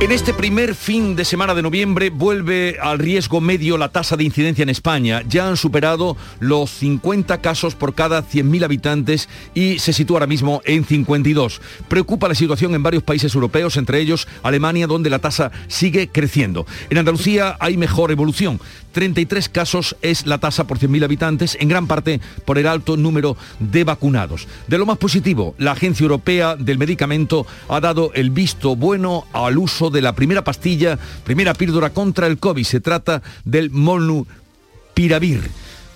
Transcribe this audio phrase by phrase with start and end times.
[0.00, 4.24] En este primer fin de semana de noviembre vuelve al riesgo medio la tasa de
[4.24, 5.22] incidencia en España.
[5.28, 10.62] Ya han superado los 50 casos por cada 100.000 habitantes y se sitúa ahora mismo
[10.64, 11.60] en 52.
[11.86, 16.64] Preocupa la situación en varios países europeos, entre ellos Alemania, donde la tasa sigue creciendo.
[16.88, 18.58] En Andalucía hay mejor evolución.
[18.92, 23.36] 33 casos es la tasa por 100.000 habitantes, en gran parte por el alto número
[23.58, 24.48] de vacunados.
[24.66, 29.58] De lo más positivo, la Agencia Europea del Medicamento ha dado el visto bueno al
[29.58, 32.64] uso de la primera pastilla, primera píldora contra el COVID.
[32.64, 35.50] Se trata del molnupiravir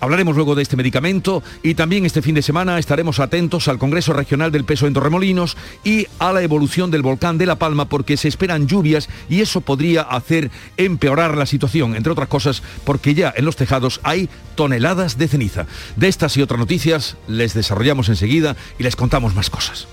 [0.04, 4.12] Hablaremos luego de este medicamento y también este fin de semana estaremos atentos al Congreso
[4.12, 8.18] Regional del Peso en Torremolinos y a la evolución del volcán de La Palma porque
[8.18, 13.32] se esperan lluvias y eso podría hacer empeorar la situación, entre otras cosas porque ya
[13.34, 15.66] en los tejados hay toneladas de ceniza.
[15.96, 19.88] De estas y otras noticias les desarrollamos enseguida y les contamos más cosas.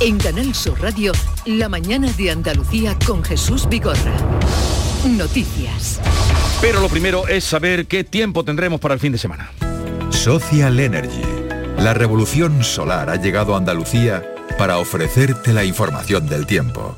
[0.00, 1.12] En Canal Sur Radio,
[1.46, 4.12] la mañana de Andalucía con Jesús Vigorra.
[5.08, 6.00] Noticias.
[6.60, 9.50] Pero lo primero es saber qué tiempo tendremos para el fin de semana.
[10.10, 11.22] Social Energy.
[11.78, 14.24] La revolución solar ha llegado a Andalucía
[14.58, 16.96] para ofrecerte la información del tiempo.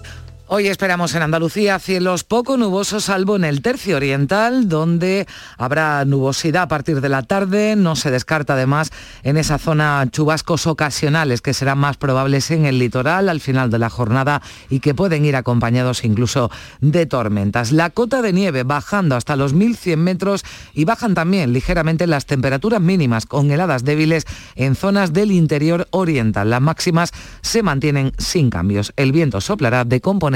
[0.48, 5.26] Hoy esperamos en Andalucía cielos poco nubosos, salvo en el tercio oriental, donde
[5.58, 7.74] habrá nubosidad a partir de la tarde.
[7.74, 8.92] No se descarta además
[9.24, 13.80] en esa zona chubascos ocasionales que serán más probables en el litoral al final de
[13.80, 16.48] la jornada y que pueden ir acompañados incluso
[16.80, 17.72] de tormentas.
[17.72, 22.80] La cota de nieve bajando hasta los 1.100 metros y bajan también ligeramente las temperaturas
[22.80, 26.50] mínimas con heladas débiles en zonas del interior oriental.
[26.50, 27.10] Las máximas
[27.42, 28.92] se mantienen sin cambios.
[28.94, 30.35] El viento soplará de componente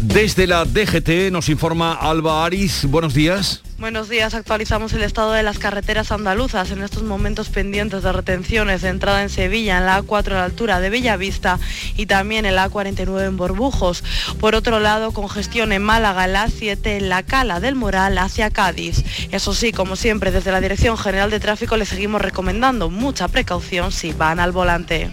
[0.00, 2.84] Desde la DGT nos informa Alba Aris.
[2.84, 3.62] Buenos días.
[3.78, 8.82] Buenos días, actualizamos el estado de las carreteras andaluzas en estos momentos pendientes de retenciones
[8.82, 11.60] de entrada en Sevilla, en la A4 a la altura de Bellavista
[11.96, 14.02] y también en la A49 en Borbujos.
[14.40, 19.04] Por otro lado, congestión en Málaga, la A7 en la Cala del Moral hacia Cádiz.
[19.30, 23.92] Eso sí, como siempre, desde la Dirección General de Tráfico les seguimos recomendando mucha precaución
[23.92, 25.12] si van al volante.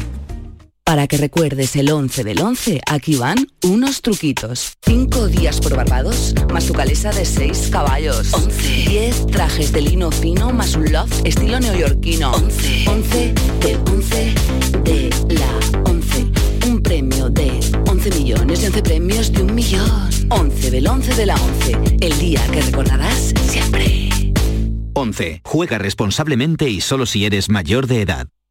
[0.91, 4.73] Para que recuerdes el 11 del 11, aquí van unos truquitos.
[4.81, 8.33] 5 días por Barbados, más tu calesa de 6 caballos.
[8.33, 8.89] 11.
[8.89, 12.33] 10 trajes de lino fino, más un loft estilo neoyorquino.
[12.33, 12.89] 11.
[12.89, 14.35] 11 del 11
[14.83, 16.29] de la 11.
[16.67, 17.57] Un premio de
[17.87, 20.09] 11 millones y 11 premios de un millón.
[20.27, 21.77] 11 del 11 de la 11.
[22.01, 24.09] El día que recordarás siempre.
[24.95, 25.39] 11.
[25.45, 28.27] Juega responsablemente y solo si eres mayor de edad.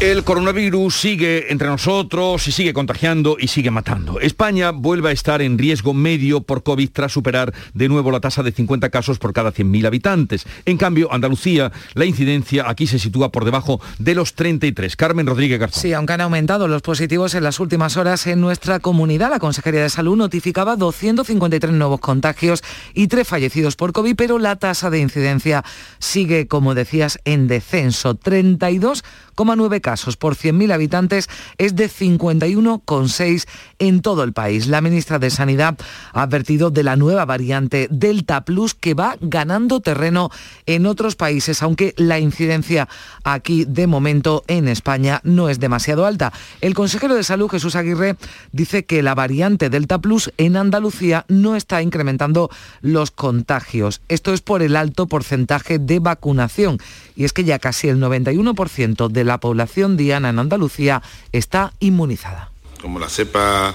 [0.00, 4.18] El coronavirus sigue entre nosotros y sigue contagiando y sigue matando.
[4.18, 8.42] España vuelve a estar en riesgo medio por COVID tras superar de nuevo la tasa
[8.42, 10.46] de 50 casos por cada 100.000 habitantes.
[10.66, 14.96] En cambio, Andalucía, la incidencia aquí se sitúa por debajo de los 33.
[14.96, 15.80] Carmen Rodríguez Garzón.
[15.80, 19.82] Sí, aunque han aumentado los positivos en las últimas horas en nuestra comunidad, la Consejería
[19.82, 22.64] de Salud notificaba 253 nuevos contagios
[22.94, 25.64] y tres fallecidos por COVID, pero la tasa de incidencia
[26.00, 28.18] sigue, como decías, en descenso.
[28.18, 31.28] 32,9 casos por 100.000 habitantes
[31.58, 33.46] es de 51,6
[33.78, 34.66] en todo el país.
[34.66, 35.76] La ministra de Sanidad
[36.14, 40.30] ha advertido de la nueva variante Delta Plus que va ganando terreno
[40.64, 42.88] en otros países, aunque la incidencia
[43.24, 46.32] aquí de momento en España no es demasiado alta.
[46.62, 48.16] El consejero de Salud, Jesús Aguirre,
[48.52, 52.48] dice que la variante Delta Plus en Andalucía no está incrementando
[52.80, 54.00] los contagios.
[54.08, 56.78] Esto es por el alto porcentaje de vacunación.
[57.16, 61.02] Y es que ya casi el 91% de la población diana en Andalucía
[61.32, 62.50] está inmunizada.
[62.80, 63.74] Como la cepa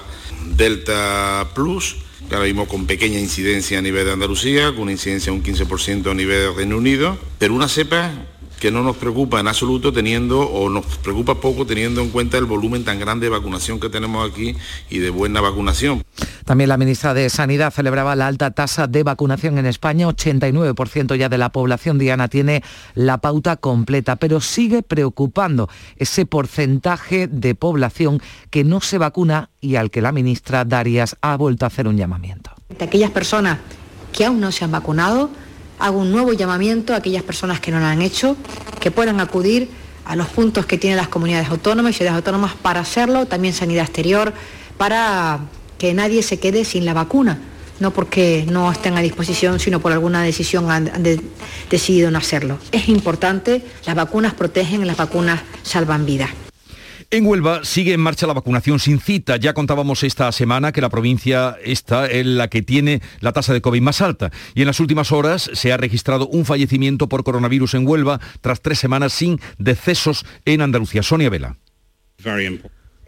[0.56, 1.96] Delta Plus,
[2.28, 5.44] que ahora mismo con pequeña incidencia a nivel de Andalucía, con una incidencia de un
[5.44, 8.12] 15% a nivel de Reino Unido, pero una cepa
[8.60, 12.44] que no nos preocupa en absoluto teniendo o nos preocupa poco teniendo en cuenta el
[12.44, 14.54] volumen tan grande de vacunación que tenemos aquí
[14.90, 16.04] y de buena vacunación.
[16.50, 20.08] También la ministra de Sanidad celebraba la alta tasa de vacunación en España.
[20.08, 22.64] 89% ya de la población diana tiene
[22.96, 28.20] la pauta completa, pero sigue preocupando ese porcentaje de población
[28.50, 31.96] que no se vacuna y al que la ministra Darias ha vuelto a hacer un
[31.96, 32.50] llamamiento.
[32.76, 33.58] De aquellas personas
[34.12, 35.30] que aún no se han vacunado,
[35.78, 38.36] hago un nuevo llamamiento a aquellas personas que no lo han hecho,
[38.80, 39.70] que puedan acudir
[40.04, 43.84] a los puntos que tienen las comunidades autónomas y ciudades autónomas para hacerlo, también sanidad
[43.84, 44.32] exterior,
[44.76, 45.38] para
[45.80, 47.38] que nadie se quede sin la vacuna,
[47.80, 50.92] no porque no estén a disposición, sino por alguna decisión han,
[51.70, 52.58] decidido no hacerlo.
[52.70, 56.28] Es importante, las vacunas protegen, las vacunas salvan vidas.
[57.10, 59.38] En Huelva sigue en marcha la vacunación sin cita.
[59.38, 63.62] Ya contábamos esta semana que la provincia está en la que tiene la tasa de
[63.62, 64.30] COVID más alta.
[64.54, 68.60] Y en las últimas horas se ha registrado un fallecimiento por coronavirus en Huelva tras
[68.60, 71.02] tres semanas sin decesos en Andalucía.
[71.02, 71.56] Sonia Vela.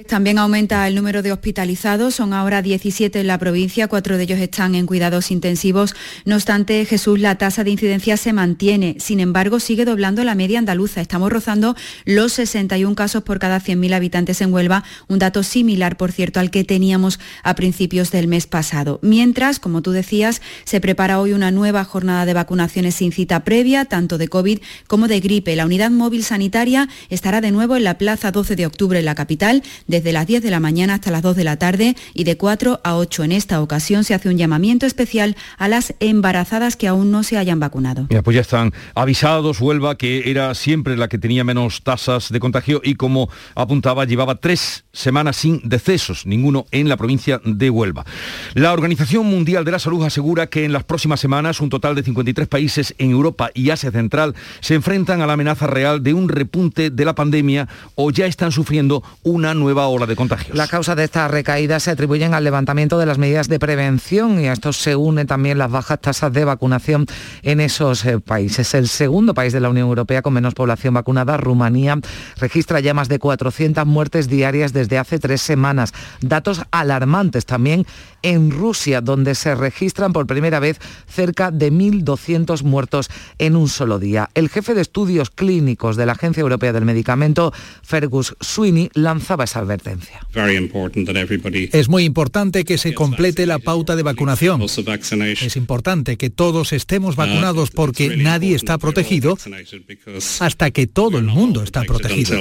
[0.09, 4.39] También aumenta el número de hospitalizados, son ahora 17 en la provincia, cuatro de ellos
[4.39, 5.95] están en cuidados intensivos.
[6.25, 10.59] No obstante, Jesús, la tasa de incidencia se mantiene, sin embargo, sigue doblando la media
[10.59, 11.01] andaluza.
[11.01, 16.13] Estamos rozando los 61 casos por cada 100.000 habitantes en Huelva, un dato similar, por
[16.13, 18.99] cierto, al que teníamos a principios del mes pasado.
[19.03, 23.85] Mientras, como tú decías, se prepara hoy una nueva jornada de vacunaciones sin cita previa,
[23.85, 25.57] tanto de COVID como de gripe.
[25.57, 29.15] La unidad móvil sanitaria estará de nuevo en la Plaza 12 de Octubre en la
[29.15, 29.63] capital
[29.93, 32.81] desde las 10 de la mañana hasta las 2 de la tarde y de 4
[32.83, 33.25] a 8.
[33.25, 37.37] En esta ocasión se hace un llamamiento especial a las embarazadas que aún no se
[37.37, 38.07] hayan vacunado.
[38.09, 42.41] Mira, pues ya están avisados, Huelva, que era siempre la que tenía menos tasas de
[42.41, 48.05] contagio y como apuntaba, llevaba tres semanas sin decesos, ninguno en la provincia de Huelva.
[48.55, 52.03] La Organización Mundial de la Salud asegura que en las próximas semanas un total de
[52.03, 56.29] 53 países en Europa y Asia Central se enfrentan a la amenaza real de un
[56.29, 60.57] repunte de la pandemia o ya están sufriendo una nueva ola de contagios.
[60.57, 64.49] La causa de estas recaídas se atribuyen al levantamiento de las medidas de prevención y
[64.49, 67.07] a esto se unen también las bajas tasas de vacunación
[67.43, 68.75] en esos eh, países.
[68.75, 71.99] El segundo país de la Unión Europea con menos población vacunada, Rumanía,
[72.39, 75.93] registra ya más de 400 muertes diarias desde hace tres semanas.
[76.21, 77.87] Datos alarmantes también
[78.23, 83.09] en Rusia, donde se registran por primera vez cerca de 1.200 muertos
[83.39, 84.31] en un solo día.
[84.35, 87.53] El jefe de estudios clínicos de la Agencia Europea del Medicamento,
[87.83, 90.27] Fergus Sweeney, lanzaba esa advertencia.
[91.73, 94.61] Es muy importante que se complete la pauta de vacunación.
[94.63, 99.37] Es importante que todos estemos vacunados porque nadie está protegido
[100.41, 102.39] hasta que todo el mundo está protegido.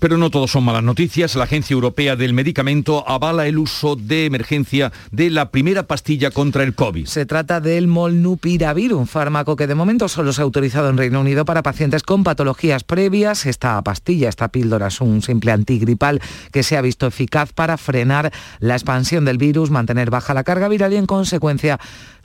[0.00, 1.34] Pero no todos son malas noticias.
[1.34, 6.62] La Agencia Europea del Medicamento avala el uso de emergencia de la primera pastilla contra
[6.62, 7.06] el COVID.
[7.06, 11.20] Se trata del molnupiravir, un fármaco que de momento solo se ha autorizado en Reino
[11.20, 13.46] Unido para pacientes con patologías previas.
[13.46, 16.20] Esta pastilla, esta píldora es un simple antigripal
[16.52, 20.68] que se ha visto eficaz para frenar la expansión del virus, mantener baja la carga
[20.68, 21.78] viral y en consecuencia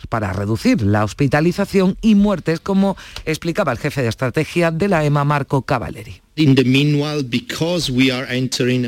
[0.09, 5.23] para reducir la hospitalización y muertes, como explicaba el jefe de estrategia de la EMA,
[5.23, 6.21] Marco Cavalleri.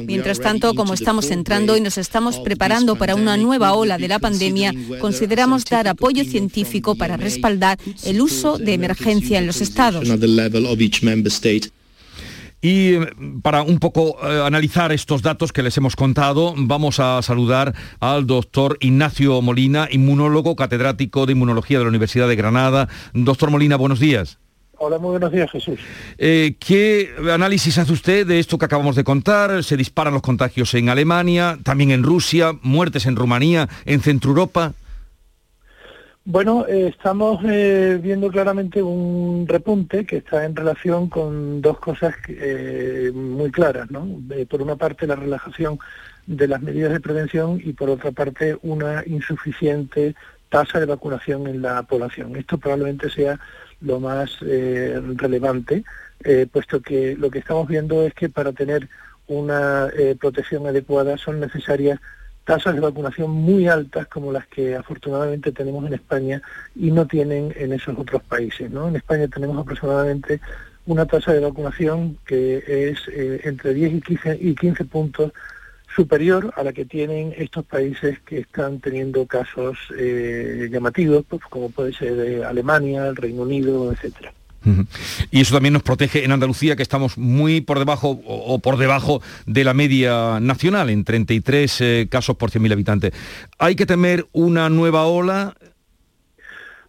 [0.06, 4.20] Mientras tanto, como estamos entrando y nos estamos preparando para una nueva ola de la
[4.20, 10.08] pandemia, consideramos dar apoyo científico para respaldar el uso de emergencia en los estados.
[12.62, 13.08] Y eh,
[13.42, 18.28] para un poco eh, analizar estos datos que les hemos contado, vamos a saludar al
[18.28, 22.88] doctor Ignacio Molina, inmunólogo, catedrático de inmunología de la Universidad de Granada.
[23.14, 24.41] Doctor Molina, buenos días.
[24.84, 25.80] Hola, muy buenos días, Jesús.
[26.18, 29.64] Eh, ¿Qué análisis hace usted de esto que acabamos de contar?
[29.64, 34.74] Se disparan los contagios en Alemania, también en Rusia, muertes en Rumanía, en Centro Europa.
[36.26, 42.16] Bueno, eh, estamos eh, viendo claramente un repunte que está en relación con dos cosas
[43.14, 44.08] muy claras, ¿no?
[44.50, 45.78] por una parte, la relajación
[46.26, 50.16] de las medidas de prevención y por otra parte, una insuficiente
[50.50, 52.36] tasa de vacunación en la población.
[52.36, 53.40] Esto probablemente sea
[53.82, 55.84] lo más relevante,
[56.52, 58.88] puesto que lo que estamos viendo es que para tener
[59.28, 62.00] una protección adecuada son necesarias
[62.44, 66.42] tasas de vacunación muy altas como las que afortunadamente tenemos en España
[66.76, 68.70] y no tienen en esos otros países.
[68.72, 68.88] ¿no?
[68.88, 70.40] En España tenemos aproximadamente
[70.86, 75.32] una tasa de vacunación que es eh, entre 10 y 15, y 15 puntos
[75.96, 81.70] superior a la que tienen estos países que están teniendo casos eh, llamativos, pues, como
[81.70, 84.34] puede ser de Alemania, el Reino Unido, etcétera.
[85.32, 89.22] Y eso también nos protege en Andalucía, que estamos muy por debajo o, por debajo
[89.48, 93.14] de la media nacional, en 33 eh, casos por 100.000 habitantes.
[93.58, 95.56] ¿Hay que temer una nueva ola?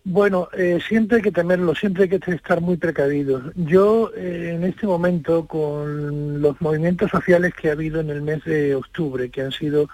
[0.04, 3.52] Bueno, eh, siempre hay que temerlo, siempre hay que estar muy precavidos.
[3.54, 8.44] Yo eh, en este momento, con los movimientos sociales que ha habido en el mes
[8.44, 9.88] de octubre, que han sido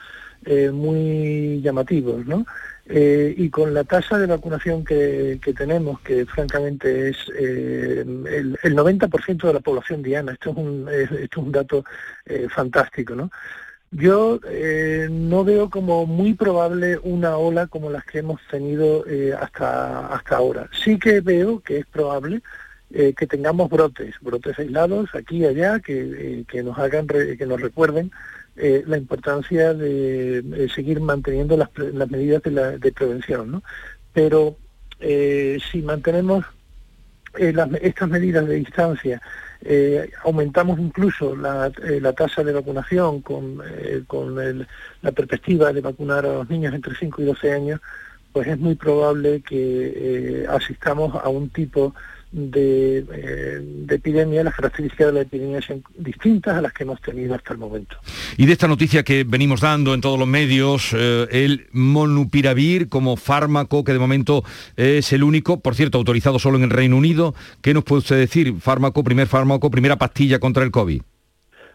[0.73, 2.47] muy llamativos, ¿no?
[2.91, 9.47] Eh, y con la tasa de vacunación que, tenemos, que francamente es eh, el, 90%
[9.47, 11.85] de la población diana, esto es un, esto es un dato
[12.25, 13.31] eh, fantástico, ¿no?
[13.91, 14.39] Yo
[15.11, 19.05] no veo como muy probable una ola como las que hemos tenido
[19.41, 20.69] hasta, hasta ahora.
[20.85, 22.43] Sí que veo que es probable
[22.91, 28.11] que tengamos brotes, brotes aislados aquí y allá, que, que nos hagan, que nos recuerden
[28.61, 31.71] eh, la importancia de, seguir manteniendo las,
[32.11, 33.53] medidas de, prevención.
[33.53, 33.63] ¿no?
[34.13, 34.57] Pero
[34.99, 36.45] eh, si mantenemos
[37.39, 39.21] eh, estas medidas de distancia,
[40.23, 41.71] aumentamos incluso la,
[42.17, 43.61] tasa de vacunación con,
[44.07, 44.37] con
[45.03, 47.81] la perspectiva de vacunar a los niños entre 5 y 12 años,
[48.33, 51.93] pues es muy probable que asistamos a un tipo
[52.35, 53.05] eh,
[53.63, 57.55] de, epidemia, las características de la epidemia son distintas a las que hemos tenido hasta
[57.55, 57.97] el momento.
[58.37, 63.17] Y de esta noticia que venimos dando en todos los medios, eh, el monupiravir como
[63.17, 64.45] fármaco que de momento
[64.77, 68.19] es el único, por cierto, autorizado solo en el Reino Unido, ¿qué nos puede usted
[68.19, 68.55] decir?
[68.61, 71.01] Fármaco, primer fármaco, primera pastilla contra el COVID.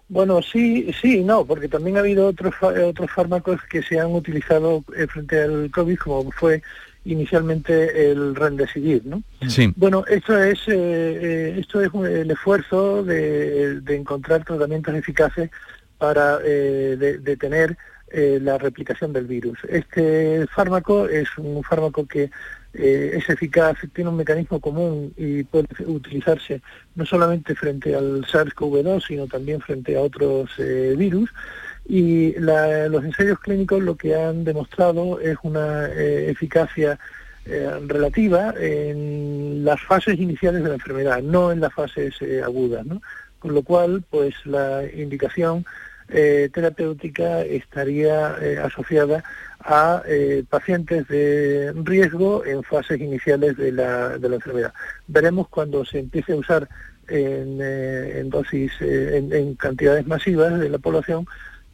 [0.10, 4.84] Bueno, sí, sí, no, porque también ha habido otros otros fármacos que se han utilizado
[4.96, 6.62] eh, frente al COVID, como fue
[7.06, 9.24] inicialmente el Remdesivir, ¿no?
[9.48, 9.74] Sí.
[9.76, 15.50] Bueno, esto es eh, eh, esto es el esfuerzo de, encontrar tratamientos eficaces
[15.98, 17.78] para eh, detener
[18.16, 19.58] la replicación del virus.
[19.68, 22.30] Este fármaco es un fármaco que
[22.72, 26.62] es eficaz, tiene un mecanismo común y puede utilizarse
[26.94, 30.52] no solamente frente al SARS-CoV-2, sino también frente a otros
[30.96, 31.32] virus
[31.86, 36.98] y los ensayos clínicos lo que han demostrado es una eh, eficacia
[37.46, 42.86] eh, relativa en las fases iniciales de la enfermedad, no en las fases eh, agudas,
[42.86, 43.02] ¿no?
[43.40, 45.66] Con lo cual, pues la indicación
[46.06, 49.24] terapéutica estaría asociada
[49.62, 50.04] a
[50.50, 54.74] pacientes de riesgo en fases iniciales de la, de la enfermedad.
[55.08, 56.70] Veremos cuando se empiece a usar
[57.08, 61.26] en, dosis, en, en cantidades masivas de la población,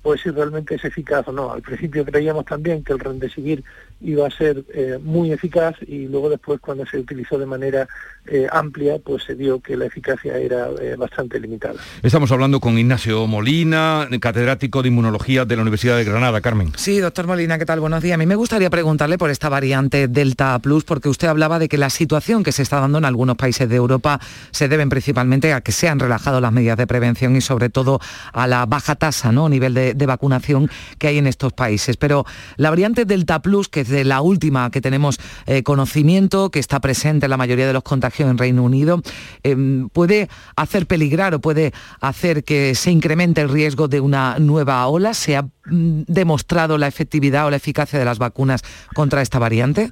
[0.09, 1.51] pues si realmente es eficaz o no.
[1.51, 3.63] Al principio creíamos también que el Rendesivir
[4.01, 7.87] iba a ser eh, muy eficaz y luego después cuando se utilizó de manera
[8.27, 11.75] eh, amplia pues se vio que la eficacia era eh, bastante limitada.
[12.01, 16.39] Estamos hablando con Ignacio Molina, catedrático de Inmunología de la Universidad de Granada.
[16.41, 16.71] Carmen.
[16.75, 17.79] Sí, doctor Molina, ¿qué tal?
[17.79, 18.15] Buenos días.
[18.15, 21.77] A mí me gustaría preguntarle por esta variante Delta Plus porque usted hablaba de que
[21.77, 24.19] la situación que se está dando en algunos países de Europa
[24.51, 27.99] se deben principalmente a que se han relajado las medidas de prevención y sobre todo
[28.31, 29.49] a la baja tasa, ¿no?
[29.49, 31.97] nivel de, de vacunación que hay en estos países.
[31.97, 32.25] Pero
[32.57, 37.25] la variante Delta Plus, que de la última que tenemos eh, conocimiento, que está presente
[37.25, 39.01] en la mayoría de los contagios en Reino Unido,
[39.43, 44.85] em, puede hacer peligrar o puede hacer que se incremente el riesgo de una nueva
[44.87, 45.13] ola.
[45.13, 48.61] ¿Se ha mm, demostrado la efectividad o la eficacia de las vacunas
[48.93, 49.91] contra esta variante?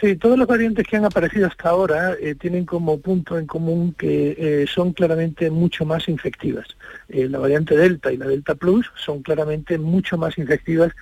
[0.00, 3.94] Sí, todas las variantes que han aparecido hasta ahora eh, tienen como punto en común
[3.98, 6.66] que eh, son claramente mucho más infectivas.
[7.08, 10.92] la variante Delta y la Delta Plus son claramente mucho más infectivas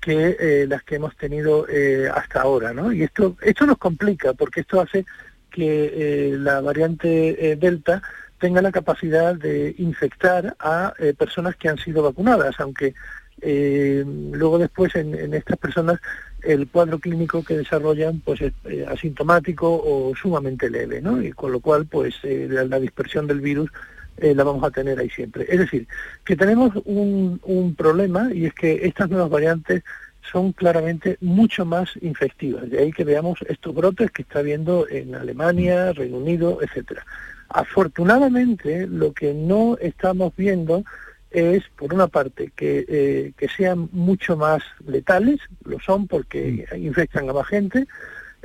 [0.00, 2.92] que eh, las que hemos tenido eh, hasta ahora, ¿no?
[2.92, 5.04] Y esto, esto nos complica porque esto hace
[5.50, 8.02] que eh, la variante Delta
[8.38, 12.94] tenga la capacidad de infectar a personas que han sido vacunadas, aunque
[13.42, 16.00] luego después en, estas personas
[16.42, 18.52] el cuadro clínico que desarrollan pues es
[18.88, 21.22] asintomático o sumamente leve, ¿no?
[21.22, 23.70] Y con lo cual pues la, dispersión del virus
[24.18, 25.46] la vamos a tener ahí siempre.
[25.48, 25.86] Es decir,
[26.24, 29.82] que tenemos un, un problema y es que estas nuevas variantes
[30.30, 32.68] son claramente mucho más infectivas.
[32.68, 37.04] De ahí que veamos estos brotes que está habiendo en Alemania, Reino Unido, etcétera.
[37.48, 40.84] Afortunadamente, lo que no estamos viendo
[41.30, 47.28] es, por una parte, que, eh, que sean mucho más letales, lo son porque infectan
[47.28, 47.86] a más gente,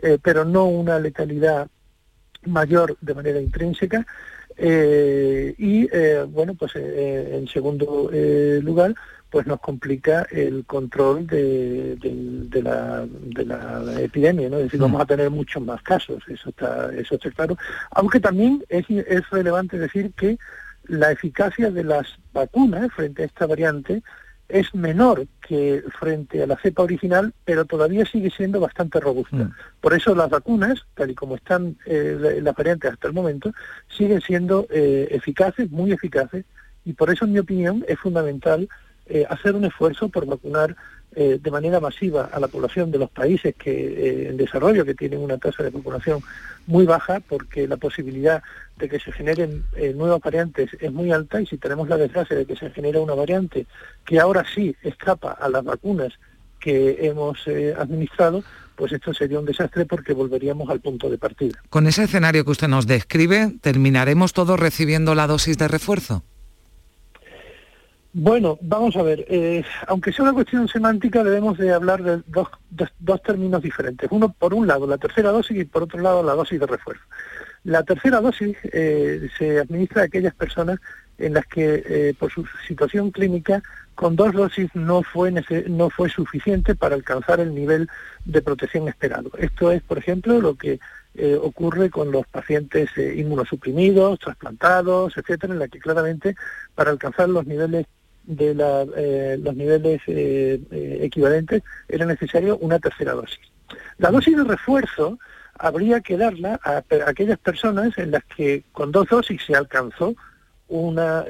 [0.02, 1.68] eh, pero no una letalidad
[2.46, 4.06] mayor de manera intrínseca
[4.58, 8.10] eh, y eh, bueno pues eh, en segundo
[8.62, 8.96] lugar
[9.30, 11.98] pues nos complica el control de,
[12.62, 14.58] la, de la, epidemia, ¿no?
[14.58, 17.58] Es decir, vamos a tener muchos más casos, eso está, eso está claro.
[17.92, 20.38] Aunque también es, es relevante decir que
[20.84, 24.04] la eficacia de las vacunas frente a esta variante
[24.52, 29.36] es menor que frente a la cepa original, pero todavía sigue siendo bastante robusta.
[29.36, 29.54] Mm.
[29.80, 33.52] Por eso las vacunas, tal y como están eh, las variantes hasta el momento,
[33.88, 36.46] siguen siendo eh, eficaces, muy eficaces,
[36.86, 38.68] y por eso, en mi opinión, es fundamental
[39.06, 40.76] eh, hacer un esfuerzo por vacunar
[41.14, 44.96] eh, de manera masiva a la población de los países que eh, en desarrollo que
[44.96, 46.22] tienen una tasa de vacunación
[46.68, 48.42] muy baja porque la posibilidad
[48.78, 52.38] de que se generen eh, nuevas variantes es muy alta y si tenemos la desgracia
[52.38, 53.66] de que se genere una variante
[54.06, 56.14] que ahora sí escapa a las vacunas
[56.62, 57.46] que hemos
[57.78, 58.44] administrado,
[58.76, 61.60] pues esto sería un desastre porque volveríamos al punto de partida.
[61.70, 66.24] Con ese escenario que usted nos describe, ¿terminaremos todos recibiendo la dosis de refuerzo?
[68.14, 72.50] Bueno, vamos a ver, eh, aunque sea una cuestión semántica, debemos de hablar de dos,
[73.00, 74.10] dos, términos diferentes.
[74.12, 77.04] Uno, por un lado, la tercera dosis y por otro lado, la dosis de refuerzo.
[77.64, 80.80] La tercera dosis eh, se administra a aquellas personas
[81.20, 83.64] en las que, eh, por su situación clínica,
[83.96, 85.32] con dos dosis no fue,
[85.68, 87.88] no fue suficiente para alcanzar el nivel
[88.26, 89.32] de protección esperado.
[89.38, 90.80] Esto es, por ejemplo, lo que
[91.42, 96.36] ocurre con los pacientes inmunosuprimidos, trasplantados, etcétera, en la que claramente
[96.74, 97.86] para alcanzar los niveles
[98.24, 98.56] de
[98.98, 103.40] eh, los niveles eh, eh, equivalentes era necesario una tercera dosis.
[103.98, 105.20] La dosis de refuerzo
[105.58, 110.16] habría que darla a, aquellas personas en las que con dos dosis se alcanzó
[110.68, 111.26] una,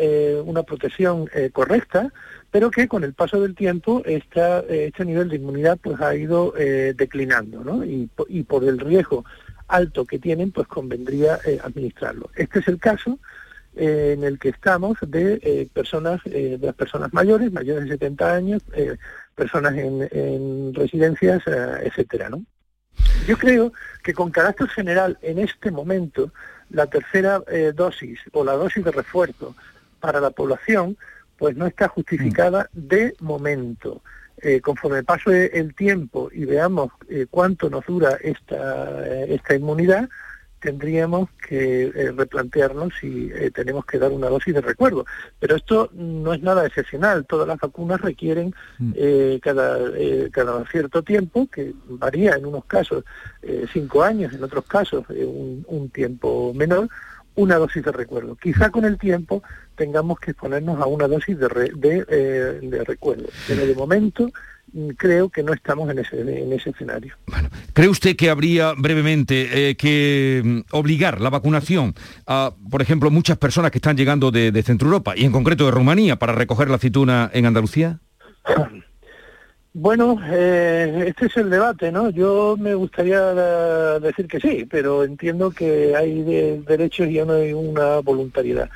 [0.46, 2.14] una protección correcta,
[2.52, 6.54] pero que con el paso del tiempo esta, este nivel de inmunidad pues ha ido
[6.96, 7.84] declinando, ¿no?
[7.84, 9.26] Y, y, por el riesgo
[9.68, 12.30] alto que tienen, pues convendría administrarlo.
[12.36, 13.18] Este es el caso
[13.74, 17.92] eh, en el que estamos de eh, personas, eh, de las personas mayores, mayores de
[17.92, 18.62] 70 años,
[19.34, 22.44] personas en, residencias, etcétera, ¿no?
[23.26, 23.72] Yo creo
[24.04, 26.34] que con carácter general en este momento
[26.70, 27.42] la tercera
[27.74, 29.56] dosis o la dosis de refuerzo
[30.02, 30.98] para la población
[31.38, 32.88] pues no está justificada mm.
[32.88, 34.02] de momento.
[34.64, 36.92] conforme pase el tiempo y veamos
[37.30, 40.10] cuánto nos dura esta, esta inmunidad,
[40.62, 45.06] tendríamos que eh, replantearnos si eh, tenemos que dar una dosis de recuerdo.
[45.40, 47.26] Pero esto no es nada excepcional.
[47.26, 48.92] Todas las vacunas requieren mm.
[48.96, 49.80] eh, cada,
[50.32, 53.04] cada cierto tiempo, que varía en unos casos
[53.74, 56.88] cinco años, en otros casos un, tiempo menor,
[57.36, 58.36] una dosis de recuerdo.
[58.36, 59.42] Quizá con el tiempo
[59.76, 62.06] tengamos que ponernos a una dosis de, de,
[62.62, 63.28] de recuerdo.
[63.48, 64.32] Pero de momento
[64.98, 67.16] creo que no estamos en ese, en ese escenario.
[67.28, 71.94] Bueno, ¿Cree usted que habría brevemente eh, que mm, obligar la vacunación
[72.28, 75.72] a, por ejemplo, muchas personas que están llegando de, Centro Europa y en concreto de
[75.72, 78.00] Rumanía para recoger la aceituna en Andalucía?
[79.74, 82.10] Bueno, eh, este es el debate, ¿no?
[82.10, 83.22] Yo me gustaría
[84.02, 86.24] decir que sí, pero entiendo que hay
[86.68, 88.70] derechos y no hay una voluntariedad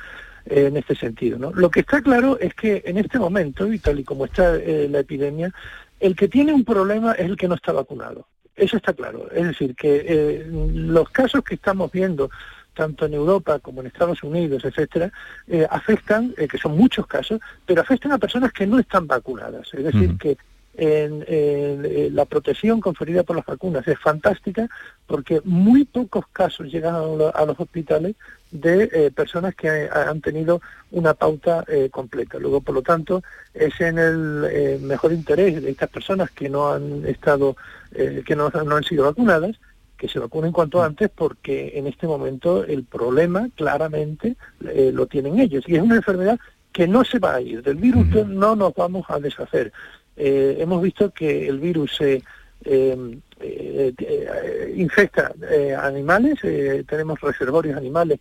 [0.46, 1.52] en este sentido, ¿no?
[1.52, 4.88] Lo que está claro es que en este momento, y tal y como está eh,
[4.90, 5.52] la epidemia,
[6.00, 8.26] el que tiene un problema es el que no está vacunado.
[8.54, 9.30] Eso está claro.
[9.32, 12.30] Es decir, que eh, los casos que estamos viendo
[12.74, 15.10] tanto en Europa como en Estados Unidos, etcétera,
[15.48, 19.72] eh, afectan, eh, que son muchos casos, pero afectan a personas que no están vacunadas.
[19.72, 20.36] Es decir, que
[20.76, 24.68] en, la protección conferida por las vacunas es fantástica
[25.06, 28.16] porque muy pocos casos llegan a, los hospitales
[28.50, 30.60] de eh, personas que han tenido
[30.90, 32.38] una pauta eh, completa.
[32.38, 33.22] Luego, por lo tanto,
[33.54, 37.56] es en el eh, mejor interés de estas personas que no han estado,
[37.92, 39.56] que no, no han sido vacunadas,
[39.96, 45.64] que se vacunen cuanto antes porque en este momento el problema claramente lo tienen ellos.
[45.66, 46.38] Y es una enfermedad
[46.72, 47.62] que no se va a ir.
[47.62, 49.72] Del virus no nos vamos a deshacer.
[50.16, 52.22] Eh, hemos visto que el virus se
[52.64, 55.32] eh, eh, infecta
[55.78, 56.40] animales,
[56.86, 58.20] tenemos reservorios animales,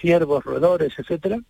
[0.00, 1.40] ciervos, roedores, etcétera,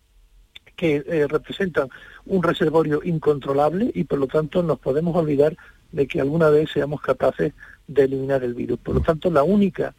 [0.75, 1.89] que representan
[2.25, 5.57] un reservorio incontrolable y por lo tanto nos podemos olvidar
[5.91, 7.53] de que alguna vez seamos capaces
[7.87, 8.79] de eliminar el virus.
[8.79, 9.93] Por lo tanto, la única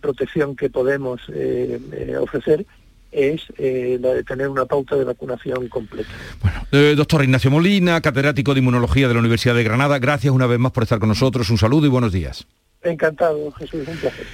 [0.00, 1.22] protección que podemos
[2.20, 2.64] ofrecer
[3.14, 6.10] es eh, la de tener una pauta de vacunación completa.
[6.42, 10.46] Bueno, eh, doctor Ignacio Molina, catedrático de Inmunología de la Universidad de Granada, gracias una
[10.46, 12.46] vez más por estar con nosotros, un saludo y buenos días.
[12.82, 14.26] Encantado, Jesús, un placer.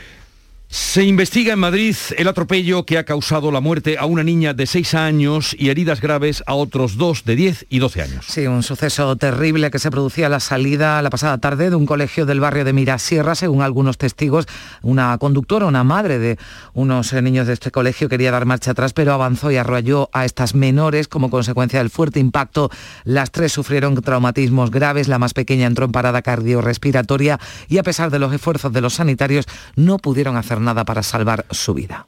[0.73, 4.69] Se investiga en Madrid el atropello que ha causado la muerte a una niña de
[4.69, 8.27] 6 años y heridas graves a otros dos de 10 y 12 años.
[8.29, 11.87] Sí, un suceso terrible que se producía a la salida la pasada tarde de un
[11.87, 14.47] colegio del barrio de Mirasierra, según algunos testigos.
[14.83, 16.39] Una conductora, una madre de
[16.73, 20.25] unos eh, niños de este colegio quería dar marcha atrás, pero avanzó y arrolló a
[20.25, 22.71] estas menores como consecuencia del fuerte impacto.
[23.03, 28.13] Las tres sufrieron traumatismos graves, la más pequeña entró en parada cardiorrespiratoria y a pesar
[28.13, 32.07] de los esfuerzos de los sanitarios no pudieron hacer nada para salvar su vida.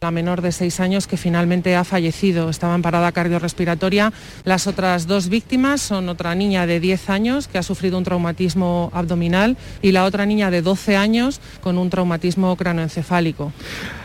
[0.00, 4.12] La menor de seis años que finalmente ha fallecido estaba en parada cardiorrespiratoria.
[4.44, 8.92] Las otras dos víctimas son otra niña de 10 años que ha sufrido un traumatismo
[8.94, 13.52] abdominal y la otra niña de 12 años con un traumatismo cranoencefálico.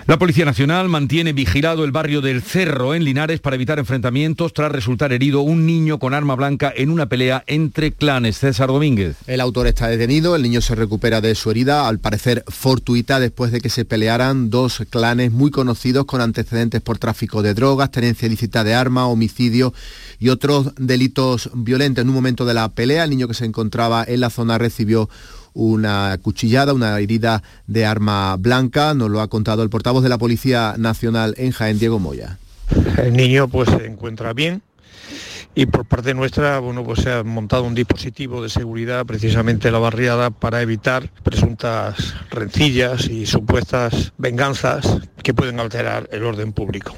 [0.06, 4.70] La Policía Nacional mantiene vigilado el barrio del Cerro en Linares para evitar enfrentamientos tras
[4.70, 8.38] resultar herido un niño con arma blanca en una pelea entre clanes.
[8.38, 9.16] César Domínguez.
[9.28, 13.54] El autor está detenido, el niño se recupera de su herida, al parecer fortuita, después
[13.54, 18.26] de que se pelearan dos clanes muy conocidos con antecedentes por tráfico de drogas, tenencia
[18.26, 19.74] ilícita de armas, homicidio
[20.20, 22.02] y otros delitos violentos.
[22.02, 25.10] En un momento de la pelea, el niño que se encontraba en la zona recibió
[25.54, 30.18] una cuchillada, una herida de arma blanca, nos lo ha contado el portavoz de la
[30.18, 32.38] Policía Nacional en Jaén, Diego Moya.
[32.98, 34.62] El niño pues se encuentra bien,
[35.56, 39.74] y por parte nuestra bueno pues se ha montado un dispositivo de seguridad precisamente en
[39.74, 44.88] la barriada para evitar presuntas rencillas y supuestas venganzas
[45.22, 46.96] que pueden alterar el orden público.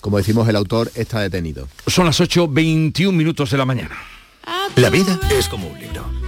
[0.00, 1.68] Como decimos el autor está detenido.
[1.86, 3.96] Son las 8.21 minutos de la mañana.
[4.76, 6.21] La vida es como un libro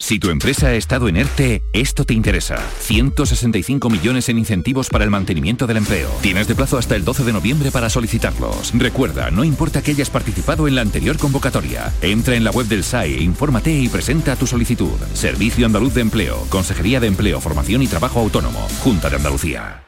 [0.00, 2.56] Si tu empresa ha estado en ERTE, esto te interesa.
[2.80, 6.08] 165 millones en incentivos para el mantenimiento del empleo.
[6.22, 8.72] Tienes de plazo hasta el 12 de noviembre para solicitarlos.
[8.74, 11.92] Recuerda, no importa que hayas participado en la anterior convocatoria.
[12.00, 14.96] Entra en la web del SAE, infórmate y presenta tu solicitud.
[15.14, 19.87] Servicio Andaluz de Empleo, Consejería de Empleo, Formación y Trabajo Autónomo, Junta de Andalucía.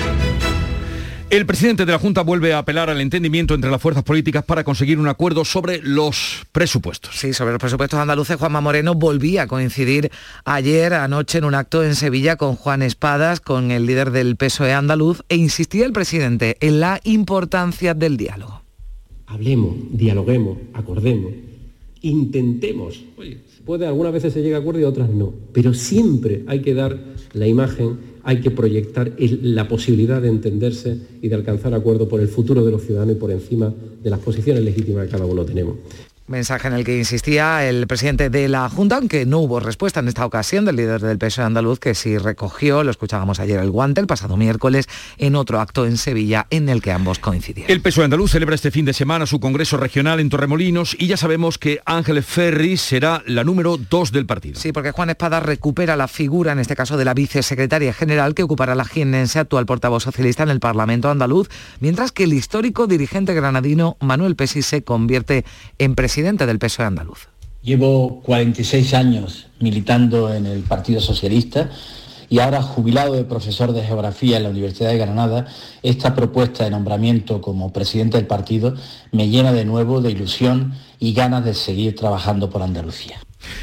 [1.31, 4.65] El presidente de la Junta vuelve a apelar al entendimiento entre las fuerzas políticas para
[4.65, 7.15] conseguir un acuerdo sobre los presupuestos.
[7.15, 10.11] Sí, sobre los presupuestos andaluces, Juanma Moreno volvía a coincidir
[10.43, 14.73] ayer, anoche, en un acto en Sevilla con Juan Espadas, con el líder del PSOE
[14.73, 18.63] andaluz, e insistía el presidente en la importancia del diálogo.
[19.27, 21.31] Hablemos, dialoguemos, acordemos,
[22.01, 23.05] intentemos.
[23.65, 26.97] Puede algunas veces se llega a acuerdo y otras no, pero siempre hay que dar
[27.33, 32.27] la imagen hay que proyectar la posibilidad de entenderse y de alcanzar acuerdo por el
[32.27, 35.77] futuro de los ciudadanos y por encima de las posiciones legítimas que cada uno tenemos.
[36.27, 40.07] Mensaje en el que insistía el presidente de la Junta, aunque no hubo respuesta en
[40.07, 43.99] esta ocasión del líder del PSOE andaluz, que sí recogió, lo escuchábamos ayer el guante,
[43.99, 47.69] el pasado miércoles, en otro acto en Sevilla en el que ambos coincidieron.
[47.69, 51.17] El PSOE andaluz celebra este fin de semana su congreso regional en Torremolinos y ya
[51.17, 54.57] sabemos que Ángeles Ferri será la número dos del partido.
[54.57, 58.43] Sí, porque Juan Espada recupera la figura, en este caso de la vicesecretaria general, que
[58.43, 61.49] ocupará la jienense actual portavoz socialista en el Parlamento andaluz,
[61.81, 65.43] mientras que el histórico dirigente granadino Manuel Pesi se convierte
[65.77, 67.27] en presidente del PSOE andaluz.
[67.63, 71.69] Llevo 46 años militando en el Partido Socialista
[72.29, 75.47] y ahora jubilado de profesor de geografía en la Universidad de Granada,
[75.83, 78.75] esta propuesta de nombramiento como presidente del partido
[79.11, 83.19] me llena de nuevo de ilusión y ganas de seguir trabajando por Andalucía.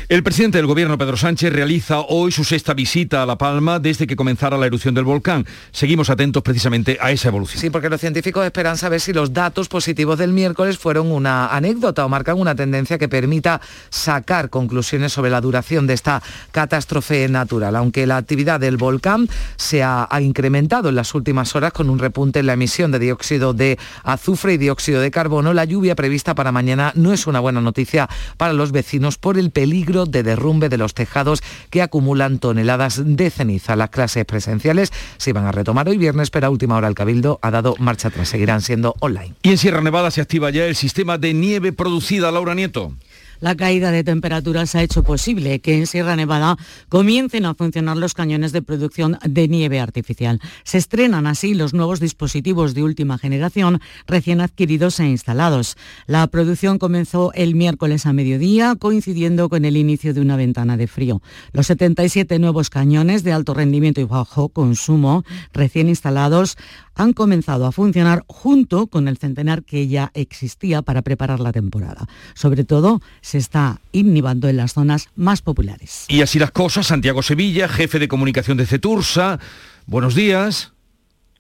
[0.09, 4.07] El presidente del gobierno, Pedro Sánchez, realiza hoy su sexta visita a La Palma desde
[4.07, 5.47] que comenzara la erupción del volcán.
[5.71, 7.61] Seguimos atentos precisamente a esa evolución.
[7.61, 12.05] Sí, porque los científicos esperan saber si los datos positivos del miércoles fueron una anécdota
[12.05, 13.61] o marcan una tendencia que permita
[13.91, 17.77] sacar conclusiones sobre la duración de esta catástrofe natural.
[17.77, 22.41] Aunque la actividad del volcán se ha, incrementado en las últimas horas con un repunte
[22.41, 26.51] en la emisión de dióxido de azufre y dióxido de carbono, la lluvia prevista para
[26.51, 30.71] mañana no es una buena noticia para los vecinos por el peligro peligro de derrumbe
[30.71, 33.77] de los tejados que acumulan toneladas de ceniza.
[33.77, 37.39] Las clases presenciales se iban a retomar hoy viernes, pero a última hora el Cabildo
[37.43, 38.31] ha dado marcha atrás.
[38.31, 39.35] Seguirán siendo online.
[39.43, 42.95] Y en Sierra Nevada se activa ya el sistema de nieve producida, Laura Nieto.
[43.41, 46.57] La caída de temperaturas ha hecho posible que en Sierra Nevada
[46.89, 50.41] comiencen a funcionar los cañones de producción de nieve artificial.
[50.65, 55.77] Se estrenan así los nuevos dispositivos de última generación recién adquiridos e instalados.
[56.07, 60.89] La producción comenzó el miércoles a mediodía, coincidiendo con el inicio de una ventana de
[60.89, 61.23] frío.
[61.53, 66.57] Los 77 nuevos cañones de alto rendimiento y bajo consumo recién instalados
[66.99, 72.07] han comenzado a funcionar junto con el centenar que ya existía para preparar la temporada.
[72.35, 76.07] Sobre todo se está inhibando en las zonas más populares.
[76.09, 79.39] Y así las cosas, Santiago Sevilla, jefe de comunicación de Cetursa.
[79.87, 80.73] Buenos días.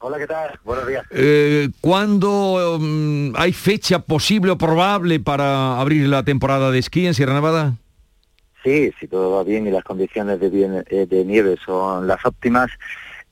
[0.00, 0.60] Hola, ¿qué tal?
[0.64, 1.06] Buenos días.
[1.10, 7.14] Eh, ¿Cuándo mm, hay fecha posible o probable para abrir la temporada de esquí en
[7.14, 7.76] Sierra Nevada?
[8.62, 12.70] Sí, si todo va bien y las condiciones de, eh, de nieve son las óptimas,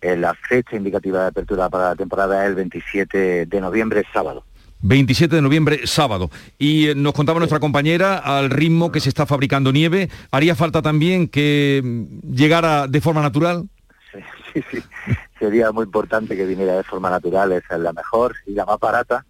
[0.01, 4.45] eh, la fecha indicativa de apertura para la temporada es el 27 de noviembre, sábado.
[4.83, 6.31] 27 de noviembre, sábado.
[6.59, 10.83] Y eh, nos contaba nuestra compañera, al ritmo que se está fabricando nieve, ¿haría falta
[10.83, 13.69] también que mm, llegara de forma natural?
[14.13, 14.21] Sí,
[14.53, 14.83] sí, sí.
[15.39, 18.79] Sería muy importante que viniera de forma natural, esa es la mejor y la más
[18.79, 19.25] barata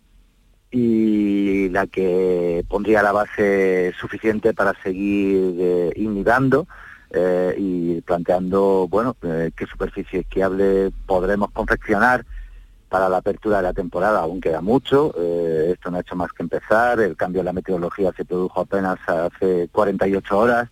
[0.70, 6.66] y la que pondría la base suficiente para seguir eh, inhibando
[7.10, 12.26] eh, y planteando, bueno, eh, qué superficie esquiable podremos confeccionar
[12.96, 14.20] para la apertura de la temporada.
[14.20, 17.52] Aún queda mucho, eh, esto no ha hecho más que empezar, el cambio de la
[17.52, 20.70] meteorología se produjo apenas hace 48 horas,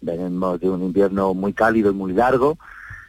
[0.00, 2.58] venimos de un invierno muy cálido y muy largo,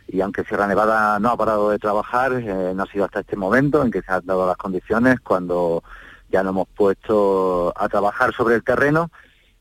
[0.08, 3.84] y aunque Sierra Nevada no ha parado de trabajar, no ha sido hasta este momento
[3.84, 5.84] en que se han dado las condiciones cuando
[6.32, 9.12] ya nos hemos puesto a trabajar sobre el terreno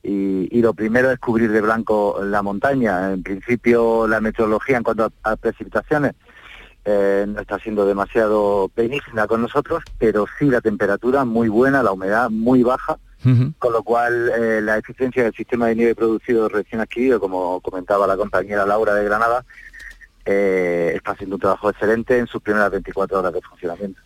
[0.03, 3.13] y, lo primero es cubrir de blanco la montaña.
[3.13, 6.15] En principio la meteorología en cuanto a, precipitaciones
[6.85, 11.93] eh, no está siendo demasiado benigna con nosotros, pero sí la temperatura muy buena, la
[11.93, 12.99] humedad muy baja,
[13.59, 18.07] con lo cual eh, la eficiencia del sistema de nieve producido recién adquirido, como comentaba
[18.07, 19.47] la compañera Laura de Granada,
[20.27, 24.01] eh, está haciendo un trabajo excelente en sus primeras 24 horas de funcionamiento.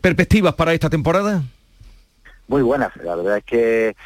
[0.00, 1.42] ¿Perspectivas para esta temporada?
[2.48, 3.96] Muy buenas, la verdad es que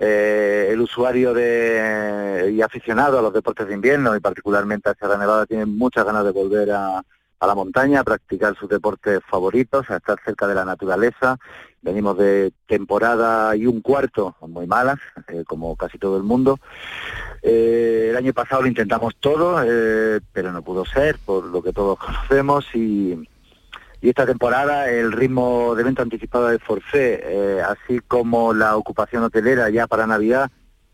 [0.00, 5.16] eh, el usuario de, y aficionado a los deportes de invierno y particularmente a Sierra
[5.16, 7.02] Nevada tiene muchas ganas de volver a,
[7.46, 11.38] la montaña, a practicar sus deportes favoritos, a estar cerca de la naturaleza.
[11.80, 14.98] Venimos de temporada y un cuarto muy malas,
[15.28, 16.58] eh, como casi todo el mundo.
[17.42, 19.56] Eh, el año pasado lo intentamos todo,
[20.32, 23.28] pero no pudo ser, por lo que todos conocemos, y,
[24.00, 26.60] y esta temporada el ritmo de venta anticipada de
[26.94, 30.50] eh, así como la ocupación hotelera ya para Navidad,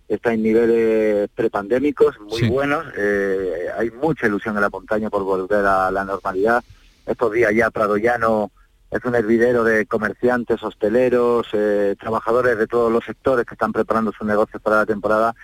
[0.09, 2.85] está en niveles prepandémicos muy buenos.
[2.97, 6.63] Eh, hay mucha ilusión en la montaña por volver a la normalidad.
[7.07, 8.51] Estos días ya Prado Llano
[8.91, 14.13] es un hervidero de comerciantes, hosteleros, eh, trabajadores de todos los sectores que están preparando
[14.13, 15.35] sus negocios para la temporada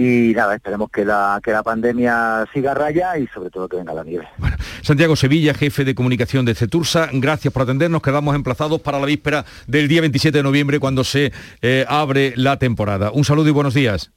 [0.00, 3.92] y nada, esperemos que la, que la pandemia siga raya y sobre todo que venga
[3.92, 4.28] la nieve.
[4.38, 9.06] Bueno, Santiago Sevilla, jefe de comunicación de Cetursa, gracias por atendernos, quedamos emplazados para la
[9.06, 11.32] víspera del día 27 de noviembre cuando se
[11.62, 13.10] eh, abre la temporada.
[13.10, 14.12] Un saludo y buenos días.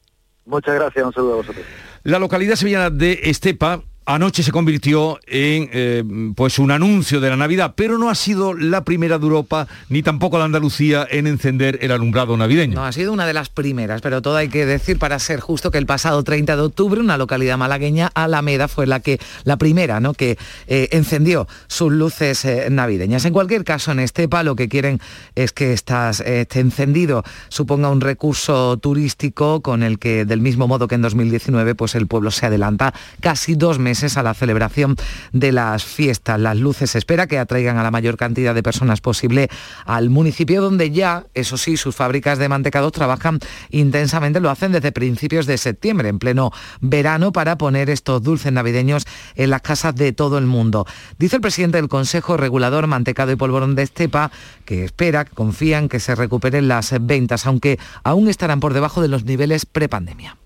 [0.46, 1.66] Muchas gracias, un saludo a vosotros.
[2.04, 6.04] La localidad sevillana de Estepa anoche se convirtió en eh,
[6.36, 10.02] pues un anuncio de la Navidad, pero no ha sido la primera de Europa ni
[10.02, 12.76] tampoco de Andalucía en encender el alumbrado navideño.
[12.76, 15.72] No, ha sido una de las primeras, pero todo hay que decir para ser justo
[15.72, 20.00] que el pasado 30 de octubre una localidad malagueña, Alameda, fue la que la primera,
[20.00, 20.14] ¿no?
[20.14, 20.38] que
[20.68, 23.26] eh, encendió sus luces eh, navideñas.
[23.26, 25.00] En cualquier caso, en Estepa lo que quieren
[25.36, 30.96] es que este encendido suponga un recurso turístico con el que del mismo modo que
[30.96, 34.96] en 2019 pues el pueblo se adelanta casi dos meses a la celebración
[35.34, 36.40] de las fiestas.
[36.40, 39.50] Las luces espera que atraigan a la mayor cantidad de personas posible
[39.86, 44.92] al municipio donde ya, eso sí, sus fábricas de mantecados trabajan intensamente, lo hacen desde
[44.92, 50.14] principios de septiembre, en pleno verano, para poner estos dulces navideños en las casas de
[50.14, 50.86] todo el mundo.
[51.20, 54.32] Dice el presidente del Consejo Regulador Mantecado y Polvorón de Estepa
[54.66, 59.26] que espera, confían que se recuperen las ventas, aunque aún estarán por debajo de los
[59.26, 60.38] niveles prepandemia.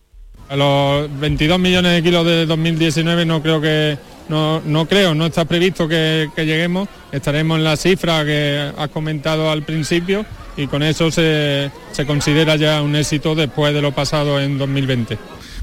[0.50, 3.98] A los 22 millones de kilos de 2019 no creo que
[4.30, 6.88] no, no creo, no está previsto que, lleguemos.
[7.12, 10.26] Estaremos en la cifra que has comentado al principio
[10.58, 11.72] y con eso se,
[12.06, 15.18] considera ya un éxito después de lo pasado en 2020.